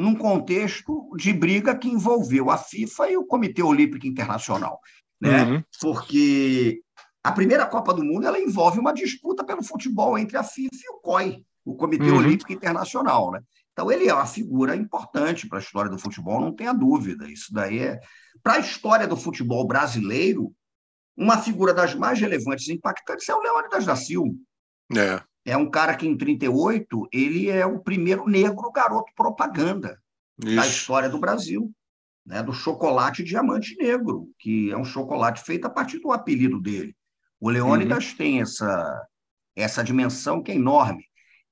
[0.00, 4.80] num contexto de briga que envolveu a FIFA e o Comitê Olímpico Internacional.
[5.20, 5.44] Né?
[5.44, 5.62] Uhum.
[5.80, 6.80] Porque
[7.22, 10.90] a primeira Copa do Mundo ela envolve uma disputa pelo futebol entre a FIFA e
[10.94, 12.18] o COI, o Comitê uhum.
[12.18, 13.30] Olímpico Internacional.
[13.30, 13.40] Né?
[13.72, 17.30] Então, ele é uma figura importante para a história do futebol, não tenha dúvida.
[17.30, 18.00] Isso daí é.
[18.42, 20.52] Para a história do futebol brasileiro,
[21.16, 24.34] uma figura das mais relevantes e impactantes é o Leônidas da Silva.
[24.96, 25.22] É.
[25.44, 29.98] É um cara que, em 38, ele é o primeiro negro garoto propaganda
[30.42, 30.56] Isso.
[30.56, 31.70] da história do Brasil.
[32.26, 36.94] Né, do chocolate diamante negro, que é um chocolate feito a partir do apelido dele.
[37.40, 38.16] O Leônidas uhum.
[38.16, 39.08] tem essa,
[39.56, 41.02] essa dimensão que é enorme.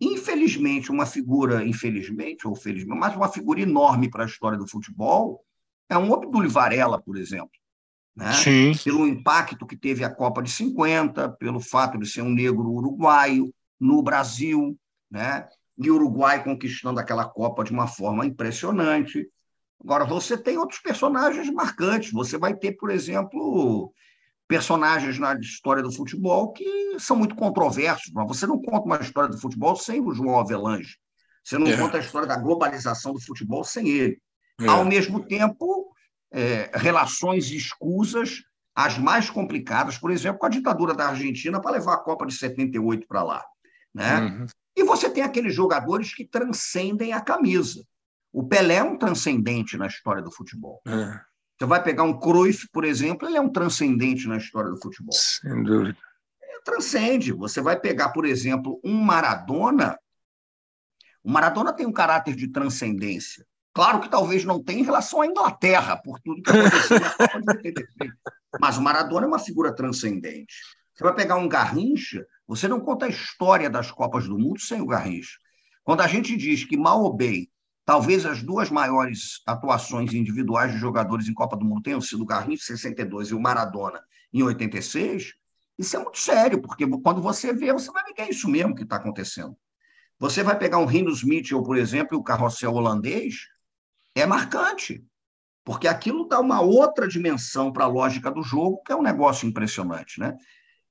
[0.01, 5.43] Infelizmente, uma figura, infelizmente ou felizmente, mas uma figura enorme para a história do futebol
[5.89, 7.51] é um Obdúlio Varela, por exemplo.
[8.15, 8.33] Né?
[8.33, 8.73] Sim.
[8.85, 13.53] Pelo impacto que teve a Copa de 50, pelo fato de ser um negro uruguaio
[13.81, 14.79] no Brasil,
[15.11, 15.49] né?
[15.79, 19.29] e o Uruguai conquistando aquela Copa de uma forma impressionante.
[19.81, 22.11] Agora, você tem outros personagens marcantes.
[22.11, 23.93] Você vai ter, por exemplo,
[24.49, 28.13] personagens na história do futebol que são muito controversos.
[28.13, 30.97] Mas você não conta uma história do futebol sem o João Avelange.
[31.45, 31.77] Você não é.
[31.77, 34.21] conta a história da globalização do futebol sem ele.
[34.61, 34.67] É.
[34.67, 35.95] Ao mesmo tempo,
[36.33, 38.43] é, relações escusas,
[38.75, 42.35] as mais complicadas, por exemplo, com a ditadura da Argentina para levar a Copa de
[42.35, 43.45] 78 para lá.
[43.95, 44.21] Né?
[44.21, 44.47] Uhum.
[44.77, 47.85] E você tem aqueles jogadores que transcendem a camisa.
[48.33, 50.81] O Pelé é um transcendente na história do futebol.
[50.87, 51.21] É.
[51.59, 55.13] Você vai pegar um Cruyff, por exemplo, ele é um transcendente na história do futebol.
[55.13, 55.99] Sem dúvida.
[56.41, 57.33] É, transcende.
[57.33, 59.99] Você vai pegar, por exemplo, um Maradona.
[61.25, 63.45] O Maradona tem um caráter de transcendência.
[63.75, 67.41] Claro que talvez não tenha em relação à Inglaterra, por tudo que aconteceu na Copa
[67.41, 68.13] de 83.
[68.61, 70.55] Mas o Maradona é uma figura transcendente.
[70.95, 74.81] Você vai pegar um Garrincha, você não conta a história das Copas do Mundo sem
[74.81, 75.37] o Garrincha.
[75.85, 77.49] Quando a gente diz que mal ou bem
[77.89, 82.27] Talvez as duas maiores atuações individuais de jogadores em Copa do Mundo tenham sido o
[82.27, 83.99] Garrincha, em 62, e o Maradona,
[84.31, 85.33] em 86.
[85.79, 88.75] Isso é muito sério, porque quando você vê, você vai ver que é isso mesmo
[88.75, 89.57] que está acontecendo.
[90.19, 93.47] Você vai pegar um Rinus Mitchell, por exemplo, e o carrossel holandês,
[94.15, 95.03] é marcante,
[95.65, 99.49] porque aquilo dá uma outra dimensão para a lógica do jogo, que é um negócio
[99.49, 100.37] impressionante, né?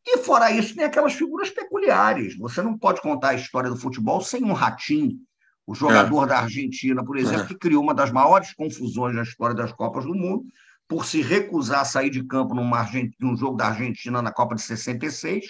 [0.09, 2.37] E fora isso, tem aquelas figuras peculiares.
[2.37, 5.19] Você não pode contar a história do futebol sem um ratinho,
[5.65, 6.27] o jogador é.
[6.27, 7.47] da Argentina, por exemplo, é.
[7.47, 10.45] que criou uma das maiores confusões na história das Copas do Mundo,
[10.87, 12.89] por se recusar a sair de campo numa,
[13.19, 15.45] num jogo da Argentina na Copa de 66,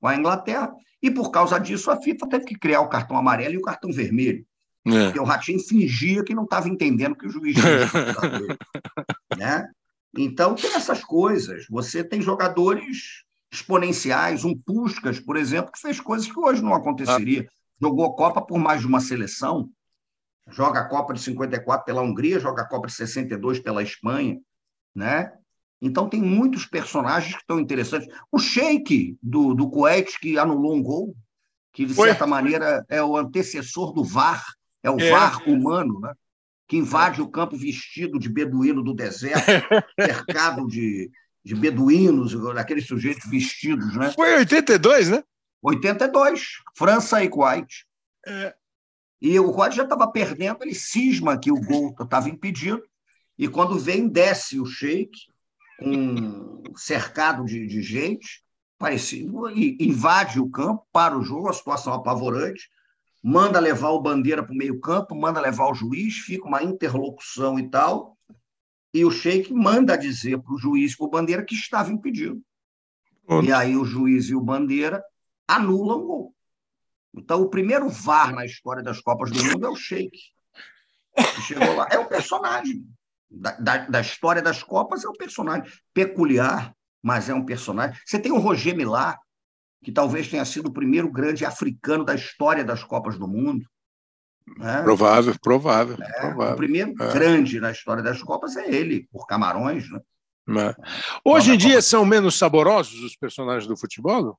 [0.00, 3.54] com a Inglaterra, e por causa disso a FIFA teve que criar o cartão amarelo
[3.54, 4.44] e o cartão vermelho.
[4.88, 5.04] É.
[5.04, 7.86] Porque o Ratinho fingia que não estava entendendo que o juiz tinha
[9.38, 9.68] né?
[10.18, 11.66] Então tem essas coisas.
[11.70, 17.48] Você tem jogadores exponenciais, um Puskas, por exemplo, que fez coisas que hoje não aconteceria.
[17.80, 19.68] Jogou a Copa por mais de uma seleção,
[20.48, 24.38] joga a Copa de 54 pela Hungria, joga a Copa de 62 pela Espanha,
[24.94, 25.32] né?
[25.82, 28.06] Então tem muitos personagens que estão interessantes.
[28.30, 31.16] O Sheik do, do Kuwait, que anulou um gol,
[31.72, 32.08] que de Foi.
[32.08, 34.44] certa maneira é o antecessor do VAR,
[34.82, 35.10] é o é.
[35.10, 36.12] VAR humano, né?
[36.68, 39.44] que invade o campo vestido de beduíno do deserto,
[39.98, 41.10] cercado de,
[41.44, 43.96] de beduínos, daqueles sujeitos vestidos.
[43.96, 44.10] Né?
[44.12, 45.24] Foi 82, né?
[45.62, 46.42] 82,
[46.76, 47.86] França e Kuwait.
[48.26, 48.54] É.
[49.20, 52.82] E o Kuwait já estava perdendo, ele cisma que o gol estava impedido,
[53.38, 55.18] e quando vem, desce o Sheik,
[55.80, 58.42] um cercado de, de gente,
[58.78, 62.68] parecido, e invade o campo, para o jogo, a situação apavorante,
[63.22, 67.68] manda levar o bandeira para o meio-campo, manda levar o juiz, fica uma interlocução e
[67.68, 68.16] tal,
[68.92, 72.42] e o Sheik manda dizer para o juiz e para o bandeira que estava impedido.
[73.44, 75.02] E aí o juiz e o bandeira
[75.46, 76.34] anulam o gol.
[77.14, 80.18] Então, o primeiro VAR na história das Copas do Mundo é o Sheik.
[81.16, 81.88] Que chegou lá.
[81.90, 82.84] É um personagem
[83.30, 87.98] da, da, da, história das Copas, é um personagem peculiar, mas é um personagem.
[88.04, 89.18] Você tem o Roger Milá,
[89.84, 93.64] que talvez tenha sido o primeiro grande africano da história das Copas do Mundo.
[94.56, 94.82] Né?
[94.82, 96.54] Provável, provável, é, provável.
[96.54, 97.12] O primeiro é.
[97.12, 99.88] grande na história das Copas é ele, por Camarões.
[99.90, 100.00] Né?
[100.58, 100.74] É.
[101.24, 101.82] Hoje em dia Copa...
[101.82, 104.38] são menos saborosos os personagens do futebol?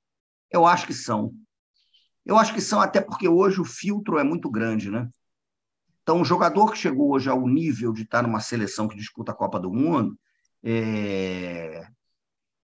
[0.49, 1.33] Eu acho que são.
[2.25, 5.09] Eu acho que são, até porque hoje o filtro é muito grande, né?
[6.03, 9.35] Então, um jogador que chegou hoje ao nível de estar numa seleção que disputa a
[9.35, 10.17] Copa do Mundo,
[10.63, 11.87] é...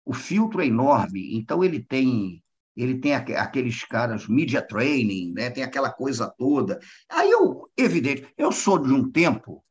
[0.05, 1.35] o filtro é enorme.
[1.35, 2.42] Então, ele tem
[2.75, 5.49] ele tem aqueles caras media training, né?
[5.49, 6.79] tem aquela coisa toda.
[7.09, 9.63] Aí eu, evidente, eu sou de um tempo,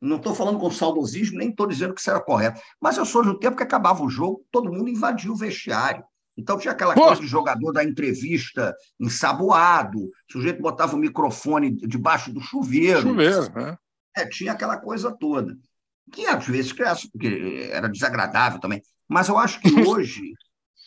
[0.00, 3.22] não estou falando com saudosismo, nem estou dizendo que isso era correto, mas eu sou
[3.22, 6.04] de um tempo que acabava o jogo, todo mundo invadia o vestiário.
[6.36, 7.06] Então tinha aquela Pô.
[7.06, 13.02] coisa de jogador da entrevista ensaboado, o sujeito botava o microfone debaixo do chuveiro.
[13.02, 13.76] Chuveiro, né?
[14.16, 15.56] É, tinha aquela coisa toda.
[16.10, 16.74] Que às vezes
[17.70, 18.82] era desagradável também.
[19.06, 20.32] Mas eu acho que hoje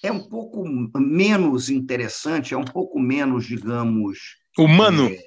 [0.04, 0.64] é um pouco
[1.00, 4.36] menos interessante, é um pouco menos, digamos.
[4.60, 5.08] Humano.
[5.08, 5.18] É,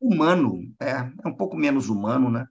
[0.00, 2.44] humano, é, é um pouco menos humano, né?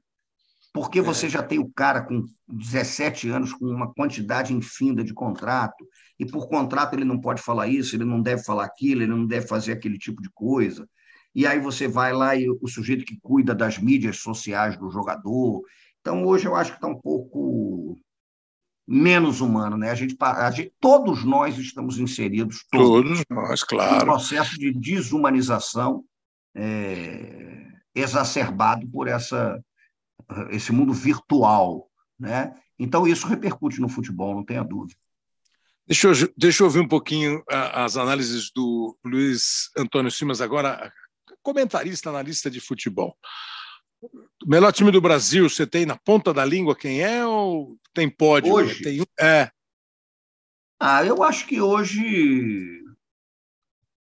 [0.73, 1.29] Porque você é.
[1.29, 5.85] já tem o cara com 17 anos com uma quantidade infinda de contrato,
[6.17, 9.27] e por contrato ele não pode falar isso, ele não deve falar aquilo, ele não
[9.27, 10.87] deve fazer aquele tipo de coisa.
[11.33, 15.61] E aí você vai lá e o sujeito que cuida das mídias sociais do jogador.
[15.99, 17.97] Então, hoje eu acho que está um pouco
[18.87, 19.89] menos humano, né?
[19.89, 24.71] A gente, a gente, todos nós estamos inseridos, todos, todos nós, claro, no processo de
[24.71, 26.03] desumanização
[26.55, 29.59] é, exacerbado por essa
[30.49, 32.53] esse mundo virtual, né?
[32.79, 34.99] Então isso repercute no futebol, não tenha dúvida.
[35.87, 40.91] Deixa eu, deixa eu ouvir um pouquinho as análises do Luiz Antônio Simas, agora
[41.43, 43.15] comentarista, analista de futebol.
[44.43, 48.09] O melhor time do Brasil, você tem na ponta da língua quem é ou tem
[48.09, 48.53] pódio?
[48.53, 48.81] Hoje?
[48.81, 49.05] Tem...
[49.19, 49.49] É.
[50.79, 52.81] Ah, eu acho que hoje.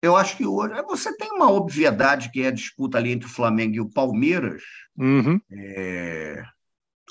[0.01, 0.73] Eu acho que hoje.
[0.83, 4.63] Você tem uma obviedade que é a disputa ali entre o Flamengo e o Palmeiras.
[4.97, 5.39] Uhum.
[5.51, 6.43] É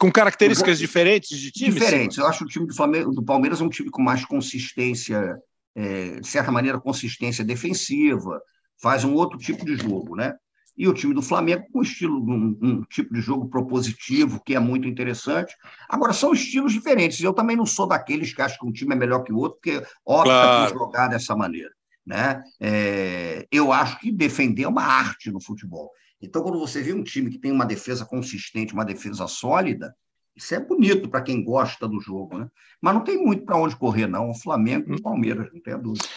[0.01, 1.75] com características diferentes de time?
[1.75, 2.17] Diferentes.
[2.17, 5.39] Eu acho que o time do, Flamengo, do Palmeiras é um time com mais consistência,
[5.77, 8.41] é, de certa maneira, consistência defensiva,
[8.81, 10.35] faz um outro tipo de jogo, né?
[10.81, 14.59] E o time do Flamengo com estilo, um, um tipo de jogo propositivo, que é
[14.59, 15.55] muito interessante.
[15.87, 17.21] Agora, são estilos diferentes.
[17.21, 19.59] Eu também não sou daqueles que acham que um time é melhor que o outro,
[19.61, 20.73] porque opta claro.
[20.73, 21.71] por jogar dessa maneira.
[22.07, 22.43] Né?
[22.59, 25.91] É, eu acho que defender é uma arte no futebol.
[26.19, 29.95] Então, quando você vê um time que tem uma defesa consistente, uma defesa sólida,
[30.35, 32.49] isso é bonito para quem gosta do jogo, né?
[32.81, 34.31] Mas não tem muito para onde correr, não.
[34.31, 36.09] O Flamengo e o Palmeiras, não tem dúvida.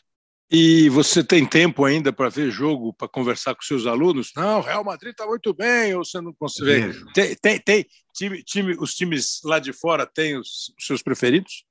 [0.51, 4.31] E você tem tempo ainda para ver jogo, para conversar com seus alunos?
[4.35, 7.03] Não, o Real Madrid está muito bem, ou você não consegue?
[7.13, 11.65] Tem, tem, tem time, time, os times lá de fora têm os, os seus preferidos?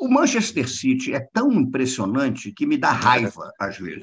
[0.00, 4.00] O Manchester City é tão impressionante que me dá raiva, às vezes.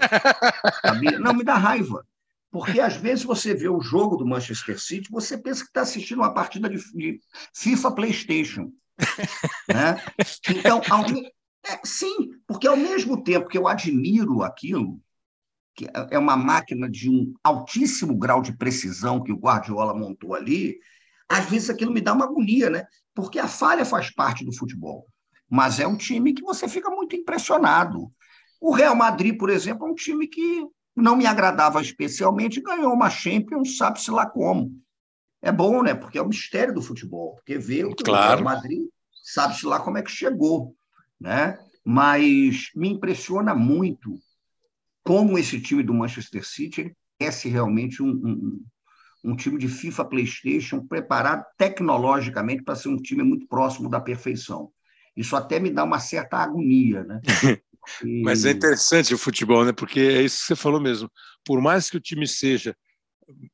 [0.86, 1.18] Sabia?
[1.18, 2.06] Não, me dá raiva.
[2.52, 6.20] Porque, às vezes, você vê o jogo do Manchester City, você pensa que está assistindo
[6.20, 7.20] uma partida de, de
[7.56, 8.72] FIFA PlayStation.
[9.68, 10.02] Né?
[10.50, 11.04] Então, ao,
[11.70, 15.02] é, sim, porque ao mesmo tempo que eu admiro aquilo,
[15.76, 20.34] que é, é uma máquina de um altíssimo grau de precisão que o Guardiola montou
[20.34, 20.78] ali,
[21.30, 22.86] às vezes aquilo me dá uma agonia, né?
[23.14, 25.08] Porque a falha faz parte do futebol.
[25.50, 28.12] Mas é um time que você fica muito impressionado.
[28.60, 30.66] O Real Madrid, por exemplo, é um time que
[30.96, 34.72] não me agradava especialmente, ganhou uma Champions, sabe-se lá como.
[35.42, 35.94] É bom, né?
[35.94, 37.36] Porque é o mistério do futebol.
[37.36, 38.26] Porque vê o, claro.
[38.26, 38.88] o Real Madrid,
[39.24, 40.76] sabe-se lá como é que chegou.
[41.20, 41.58] Né?
[41.84, 44.20] Mas me impressiona muito
[45.04, 48.66] como esse time do Manchester City é realmente um, um,
[49.24, 54.70] um time de FIFA PlayStation preparado tecnologicamente para ser um time muito próximo da perfeição.
[55.16, 57.22] Isso até me dá uma certa agonia, né?
[58.04, 58.22] E...
[58.22, 59.72] Mas é interessante o futebol, né?
[59.72, 61.10] Porque é isso que você falou mesmo.
[61.44, 62.76] Por mais que o time seja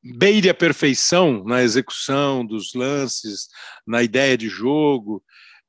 [0.02, 3.48] beire a perfeição na execução dos lances,
[3.86, 5.22] na ideia de jogo,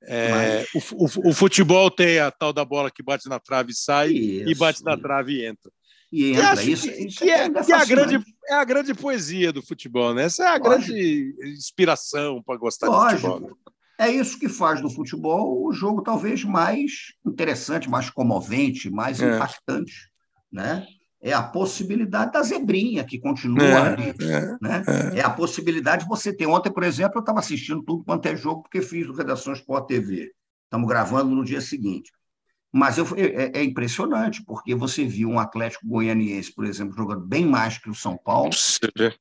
[0.07, 0.91] é, Mas...
[0.91, 4.11] o, o, o, futebol tem a tal da bola que bate na trave e sai,
[4.11, 5.71] isso, e bate na trave e entra.
[6.11, 9.51] E entra, isso, que, isso que é, que é, a grande, é a grande poesia
[9.51, 10.23] do futebol, né?
[10.23, 10.93] Essa é a Lógico.
[10.93, 13.15] grande inspiração para gostar Lógico.
[13.15, 13.49] de futebol.
[13.49, 13.55] Né?
[13.97, 19.35] É isso que faz do futebol o jogo talvez mais interessante, mais comovente, mais é.
[19.35, 20.11] impactante,
[20.51, 20.85] né?
[21.25, 24.83] É a possibilidade da zebrinha que continua é, ali, é, né?
[25.15, 25.19] É.
[25.19, 25.23] é.
[25.23, 26.45] a possibilidade de você ter.
[26.45, 29.87] Ontem, por exemplo, eu estava assistindo tudo quanto é jogo porque fiz o Redação Sport
[29.87, 30.31] TV.
[30.65, 32.11] Estamos gravando no dia seguinte.
[32.71, 37.43] Mas eu, é, é, impressionante, porque você viu um Atlético Goianiense, por exemplo, jogando bem
[37.43, 38.51] mais que o São Paulo,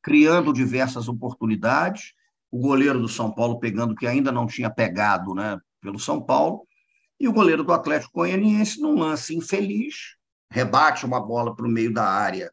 [0.03, 2.13] criando diversas oportunidades,
[2.51, 6.67] o goleiro do São Paulo pegando que ainda não tinha pegado né, pelo São Paulo,
[7.19, 10.17] e o goleiro do Atlético Goianiense, num lance infeliz,
[10.51, 12.53] rebate uma bola para o meio da área,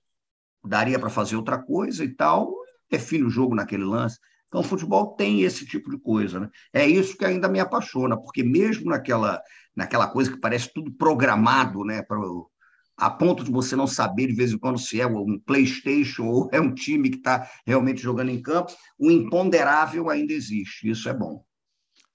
[0.63, 2.53] daria para fazer outra coisa e tal,
[2.89, 4.19] define o jogo naquele lance.
[4.47, 6.41] Então, o futebol tem esse tipo de coisa.
[6.41, 6.49] Né?
[6.73, 9.41] É isso que ainda me apaixona, porque mesmo naquela,
[9.73, 12.19] naquela coisa que parece tudo programado né, para
[12.97, 16.49] a ponto de você não saber de vez em quando se é um PlayStation ou
[16.51, 20.89] é um time que está realmente jogando em campo, o imponderável ainda existe.
[20.89, 21.43] Isso é bom.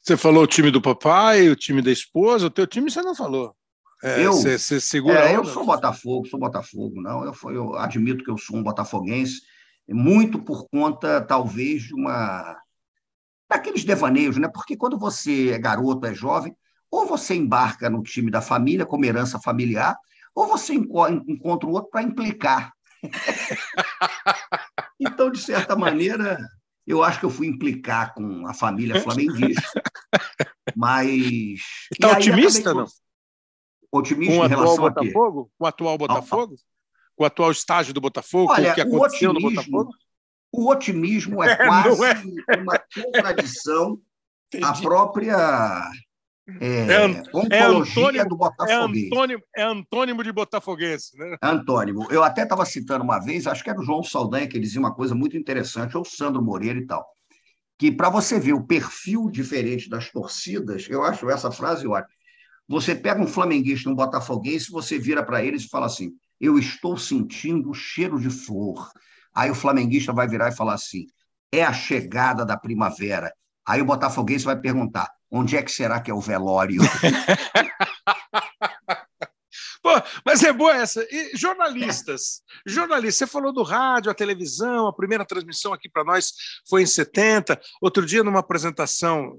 [0.01, 3.16] Você falou o time do papai, o time da esposa, o teu time você não
[3.16, 3.57] falou.
[4.03, 5.30] É, eu, segura.
[5.30, 7.24] É, eu sou Botafogo, sou Botafogo, não.
[7.24, 9.40] Eu, eu admito que eu sou um botafoguense,
[9.88, 12.57] muito por conta, talvez, de uma
[13.49, 14.49] daqueles devaneios, né?
[14.49, 16.55] Porque quando você é garoto, é jovem,
[16.90, 19.97] ou você embarca no time da família como herança familiar,
[20.34, 22.72] ou você encontra o outro para implicar.
[25.01, 26.38] então, de certa maneira,
[26.86, 29.82] eu acho que eu fui implicar com a família flamenguista.
[30.74, 31.61] Mas.
[31.92, 32.86] Está otimista, não?
[33.97, 35.51] Otimista com em relação atual Botafogo?
[35.59, 36.55] Com o atual Botafogo?
[37.14, 38.53] Com o atual estágio do Botafogo?
[38.53, 39.90] Olha, o que aconteceu o no Botafogo?
[40.53, 42.57] O otimismo é, é quase é?
[42.59, 43.99] uma contradição
[44.62, 45.90] à própria
[46.61, 48.38] é, é, é, antônimo, do
[48.68, 51.36] é, antônimo, é antônimo de botafoguense, né?
[51.42, 52.07] Antônimo.
[52.09, 54.94] Eu até estava citando uma vez, acho que era o João Saldanha que dizia uma
[54.94, 57.05] coisa muito interessante, ou o Sandro Moreira e tal,
[57.76, 62.16] que para você ver o perfil diferente das torcidas, eu acho essa frase ótima.
[62.69, 66.97] Você pega um flamenguista, um botafoguense, você vira para eles e fala assim: eu estou
[66.97, 68.91] sentindo o cheiro de flor.
[69.35, 71.07] Aí o flamenguista vai virar e falar assim:
[71.53, 73.33] é a chegada da primavera.
[73.67, 76.83] Aí o botafoguense vai perguntar: Onde é que será que é o velório?
[79.97, 81.07] Pô, mas é boa essa.
[81.11, 86.32] E jornalistas, jornalistas, você falou do rádio, a televisão, a primeira transmissão aqui para nós
[86.68, 87.58] foi em 70.
[87.80, 89.33] Outro dia, numa apresentação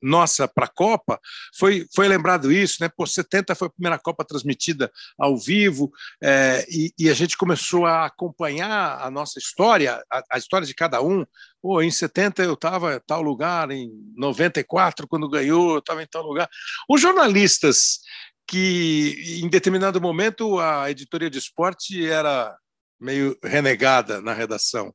[0.00, 1.20] nossa para a Copa,
[1.54, 2.88] foi, foi lembrado isso, né?
[2.88, 5.90] Por 70 foi a primeira Copa transmitida ao vivo,
[6.22, 10.74] é, e, e, a gente começou a acompanhar a nossa história, a, a história de
[10.74, 11.26] cada um.
[11.60, 16.06] Pô, em 70 eu estava em tal lugar, em 94, quando ganhou, eu estava em
[16.06, 16.48] tal lugar.
[16.88, 18.00] Os jornalistas
[18.50, 22.52] que em determinado momento a editoria de esporte era
[23.00, 24.92] meio renegada na redação.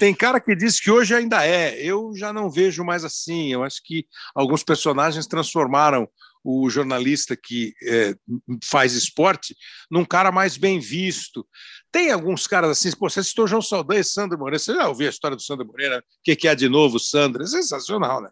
[0.00, 1.80] Tem cara que diz que hoje ainda é.
[1.80, 3.52] Eu já não vejo mais assim.
[3.52, 4.04] Eu acho que
[4.34, 6.08] alguns personagens transformaram
[6.44, 8.16] o jornalista que é,
[8.64, 9.56] faz esporte
[9.88, 11.46] num cara mais bem visto.
[11.92, 14.58] Tem alguns caras assim, pô, você citou João Saldanha e Sandro Moreira.
[14.58, 16.00] Você já ouviu a história do Sandro Moreira?
[16.00, 17.44] O que, que é de novo, Sandro?
[17.44, 18.28] É sensacional, né?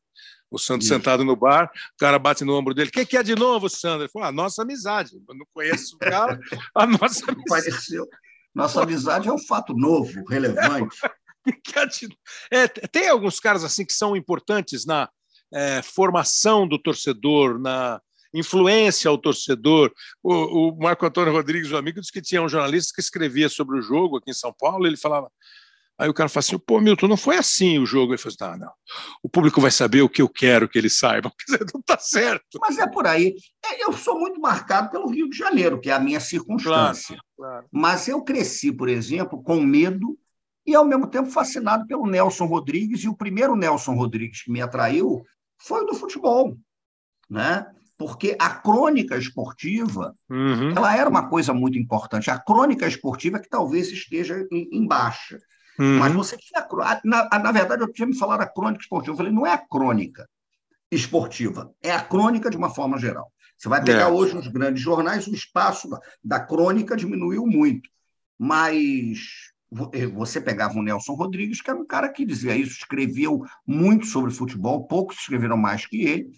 [0.51, 0.93] O Sandro Isso.
[0.93, 2.89] sentado no bar, o cara bate no ombro dele.
[2.89, 4.02] O que, que é de novo, Sandro?
[4.02, 5.12] Ele falou, a nossa amizade.
[5.28, 6.40] Eu não conheço o cara,
[6.74, 7.44] a nossa amizade.
[7.48, 8.09] Pareceu.
[8.55, 10.98] Nossa amizade é um fato novo, relevante.
[12.51, 15.09] é, tem alguns caras assim que são importantes na
[15.52, 18.01] é, formação do torcedor, na
[18.35, 19.93] influência ao torcedor.
[20.22, 23.78] O, o Marco Antônio Rodrigues, o amigo, disse que tinha um jornalista que escrevia sobre
[23.78, 25.31] o jogo aqui em São Paulo, ele falava.
[26.01, 28.12] Aí o cara fala assim: pô, Milton, não foi assim o jogo.
[28.12, 28.72] Ele falou assim: não, não.
[29.22, 31.31] O público vai saber o que eu quero que eles saibam.
[31.47, 32.59] Quer dizer, não está certo.
[32.59, 33.35] Mas é por aí.
[33.62, 37.18] É, eu sou muito marcado pelo Rio de Janeiro, que é a minha circunstância.
[37.36, 37.66] Claro, claro.
[37.70, 40.18] Mas eu cresci, por exemplo, com medo
[40.66, 43.05] e, ao mesmo tempo, fascinado pelo Nelson Rodrigues.
[43.05, 45.22] E o primeiro Nelson Rodrigues que me atraiu
[45.59, 46.56] foi o do futebol.
[47.28, 47.66] Né?
[47.98, 50.70] Porque a crônica esportiva uhum.
[50.70, 52.31] ela era uma coisa muito importante.
[52.31, 55.39] A crônica esportiva que talvez esteja em, em baixa.
[55.81, 55.98] Uhum.
[55.98, 56.66] Mas você tinha.
[57.02, 59.12] Na, na verdade, eu tinha me falado a crônica esportiva.
[59.12, 60.28] Eu falei, não é a crônica
[60.90, 63.32] esportiva, é a crônica de uma forma geral.
[63.57, 64.09] Você vai pegar é.
[64.09, 65.89] hoje nos grandes jornais, o espaço
[66.23, 67.89] da crônica diminuiu muito.
[68.39, 69.52] Mas
[69.93, 74.07] eh, você pegava o Nelson Rodrigues, que era um cara que dizia isso, escreveu muito
[74.07, 76.31] sobre futebol, poucos escreveram mais que ele,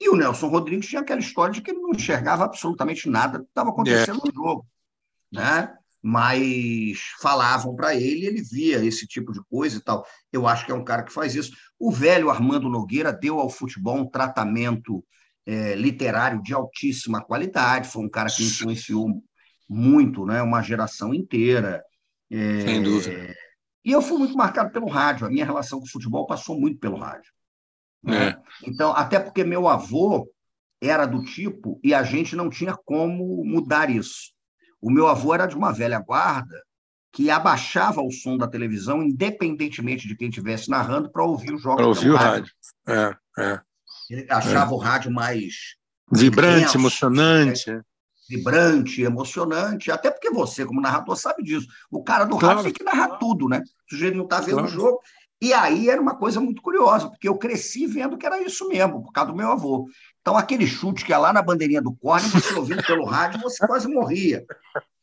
[0.00, 3.46] e o Nelson Rodrigues tinha aquela história de que ele não enxergava absolutamente nada que
[3.46, 4.28] estava acontecendo é.
[4.28, 4.66] no jogo.
[5.32, 5.76] Né?
[6.02, 10.06] Mas falavam para ele, ele via esse tipo de coisa e tal.
[10.32, 11.52] Eu acho que é um cara que faz isso.
[11.78, 15.04] O velho Armando Nogueira deu ao futebol um tratamento
[15.46, 19.22] é, literário de altíssima qualidade, foi um cara que influenciou
[19.68, 21.82] muito né, uma geração inteira.
[22.30, 23.34] É, Sem dúvida.
[23.84, 25.26] E eu fui muito marcado pelo rádio.
[25.26, 27.32] A minha relação com o futebol passou muito pelo rádio.
[28.02, 28.28] Né?
[28.28, 28.36] É.
[28.66, 30.30] Então, até porque meu avô
[30.80, 34.32] era do tipo, e a gente não tinha como mudar isso.
[34.80, 36.62] O meu avô era de uma velha guarda
[37.12, 41.78] que abaixava o som da televisão, independentemente de quem estivesse narrando, para ouvir os jogos.
[41.78, 42.52] Para ouvir o rádio.
[42.86, 43.60] É, é.
[44.10, 44.74] Ele achava é.
[44.74, 45.76] o rádio mais.
[46.10, 47.70] Vibrante, intenso, emocionante.
[47.70, 47.82] Né?
[48.28, 51.66] vibrante, emocionante, até porque você, como narrador, sabe disso.
[51.90, 52.58] O cara do claro.
[52.58, 53.60] rádio tem que narrar tudo, né?
[53.60, 54.68] O sujeito não está vendo claro.
[54.68, 55.00] o jogo.
[55.40, 59.02] E aí era uma coisa muito curiosa, porque eu cresci vendo que era isso mesmo,
[59.02, 59.88] por causa do meu avô.
[60.20, 63.66] Então, aquele chute que é lá na bandeirinha do corne, você ouvindo pelo rádio, você
[63.66, 64.44] quase morria.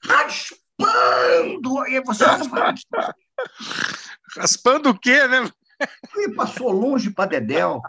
[0.04, 1.88] Raspando!
[1.88, 2.26] E você
[4.38, 5.50] Raspando o quê, né?
[6.18, 7.82] E passou longe para Dedéu.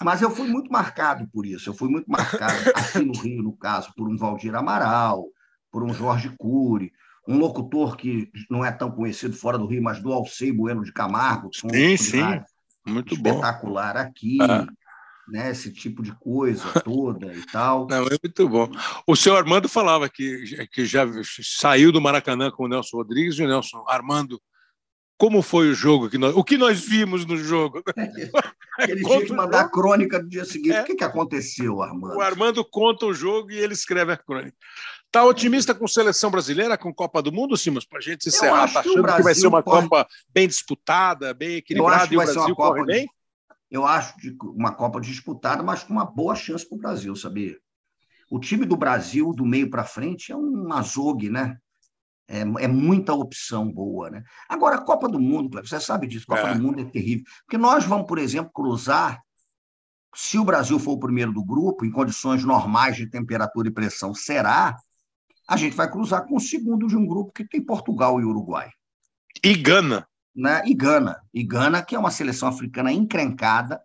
[0.00, 1.68] Mas eu fui muito marcado por isso.
[1.68, 5.26] Eu fui muito marcado, aqui no Rio, no caso, por um Valdir Amaral,
[5.70, 6.92] por um Jorge Cury,
[7.26, 10.92] um locutor que não é tão conhecido fora do Rio, mas do Alcei Bueno de
[10.92, 11.50] Camargo.
[11.52, 12.22] Sim, sim.
[12.86, 14.00] Muito espetacular bom.
[14.00, 14.38] aqui.
[14.40, 14.66] Ah.
[15.26, 17.86] Né, esse tipo de coisa toda e tal.
[17.88, 18.70] Não, é muito bom.
[19.06, 21.06] O senhor Armando falava que, que já
[21.42, 24.38] saiu do Maracanã com o Nelson Rodrigues e o Nelson Armando
[25.16, 27.82] como foi o jogo que nós, o que nós vimos no jogo.
[28.86, 30.74] Ele tinha que mandar a crônica no dia seguinte.
[30.74, 30.82] É.
[30.82, 32.16] O que, que aconteceu, Armando?
[32.16, 34.56] O Armando conta o jogo e ele escreve a crônica.
[35.14, 38.64] Está otimista com seleção brasileira, com Copa do Mundo, Simos, para a gente encerrar?
[38.64, 39.88] Está achando que, que, vai ser uma pode...
[39.88, 43.08] Copa bem disputada, bem equilibrada e o Brasil corre bem?
[43.70, 47.56] Eu acho de uma Copa disputada, mas com uma boa chance para o Brasil, sabia?
[48.28, 51.58] O time do Brasil, do meio para frente, é um azogue, né?
[52.26, 54.24] É, é, muita opção boa, né?
[54.48, 56.54] Agora, a Copa do Mundo, você sabe disso, Copa é.
[56.56, 57.24] do Mundo é terrível.
[57.46, 59.22] Porque nós vamos, por exemplo, cruzar,
[60.12, 64.12] se o Brasil for o primeiro do grupo, em condições normais de temperatura e pressão,
[64.12, 64.76] será,
[65.48, 68.70] a gente vai cruzar com o segundo de um grupo que tem Portugal e Uruguai.
[69.42, 70.06] E Gana.
[70.34, 70.62] Né?
[70.66, 71.20] E Gana.
[71.32, 73.80] E Gana, que é uma seleção africana encrencada,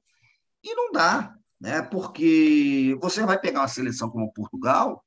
[0.63, 1.81] e não dá, né?
[1.81, 5.03] porque você vai pegar uma seleção como Portugal,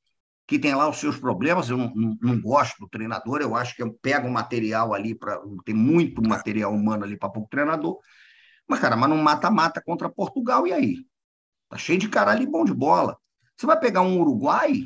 [0.47, 1.69] que tem lá os seus problemas.
[1.71, 5.15] Eu não, não, não gosto do treinador, eu acho que eu pego um material ali
[5.15, 5.41] para.
[5.65, 7.99] Tem muito material humano ali para pouco treinador.
[8.69, 11.07] Mas, cara, mas não mata-mata contra Portugal, e aí?
[11.69, 13.17] Tá cheio de cara ali bom de bola.
[13.57, 14.85] Você vai pegar um Uruguai,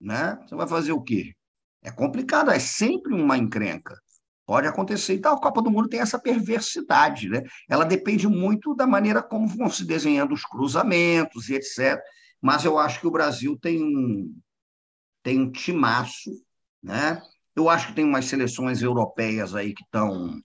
[0.00, 0.38] né?
[0.46, 1.34] Você vai fazer o quê?
[1.82, 3.96] É complicado, é sempre uma encrenca.
[4.44, 5.14] Pode acontecer.
[5.14, 7.42] Então, a Copa do Mundo tem essa perversidade, né?
[7.68, 12.00] Ela depende muito da maneira como vão se desenhando os cruzamentos e etc
[12.40, 14.38] mas eu acho que o Brasil tem um,
[15.22, 16.30] tem um timaço,
[16.82, 17.20] né?
[17.54, 20.40] Eu acho que tem umas seleções europeias aí que estão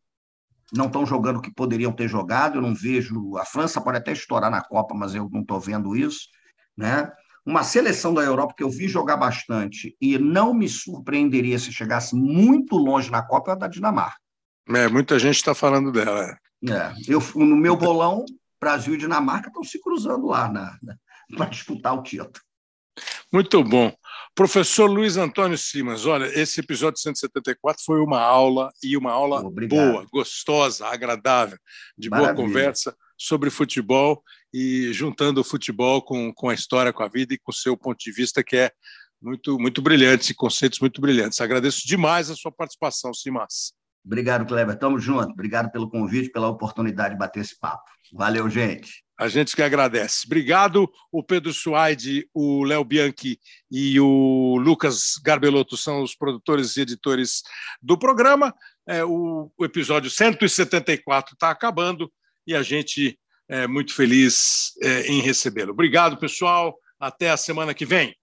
[0.73, 2.57] não estão jogando o que poderiam ter jogado.
[2.57, 3.38] Eu não vejo.
[3.38, 6.30] A França pode até estourar na Copa, mas eu não estou vendo isso,
[6.78, 7.11] né?
[7.45, 12.15] Uma seleção da Europa que eu vi jogar bastante e não me surpreenderia se chegasse
[12.15, 14.19] muito longe na Copa é a da Dinamarca.
[14.69, 16.38] É, muita gente está falando dela.
[16.63, 16.72] É.
[16.72, 18.23] é, eu no meu bolão
[18.59, 20.77] Brasil e Dinamarca estão se cruzando lá na,
[21.35, 22.31] para disputar o título.
[23.34, 23.91] Muito bom.
[24.35, 29.91] Professor Luiz Antônio Simas, olha, esse episódio 174 foi uma aula e uma aula Obrigado.
[29.91, 31.57] boa, gostosa, agradável,
[31.97, 32.34] de Maravilha.
[32.34, 34.23] boa conversa sobre futebol
[34.53, 37.78] e juntando o futebol com, com a história, com a vida e com o seu
[37.78, 38.72] ponto de vista, que é
[39.22, 41.40] muito, muito brilhante, conceitos muito brilhantes.
[41.40, 43.73] Agradeço demais a sua participação, Simas.
[44.03, 44.78] Obrigado, Kleber.
[44.78, 45.32] Tamo junto.
[45.32, 47.84] Obrigado pelo convite, pela oportunidade de bater esse papo.
[48.11, 49.03] Valeu, gente.
[49.18, 50.23] A gente que agradece.
[50.26, 56.82] Obrigado, o Pedro Suaide, o Léo Bianchi e o Lucas Garbelotto são os produtores e
[56.82, 57.44] editores
[57.80, 58.52] do programa.
[58.88, 62.11] É, o, o episódio 174 está acabando
[62.48, 63.19] e a gente
[63.52, 65.72] é muito feliz é, em recebê-lo.
[65.73, 66.73] Obrigado, pessoal.
[66.98, 68.15] Até a semana que vem.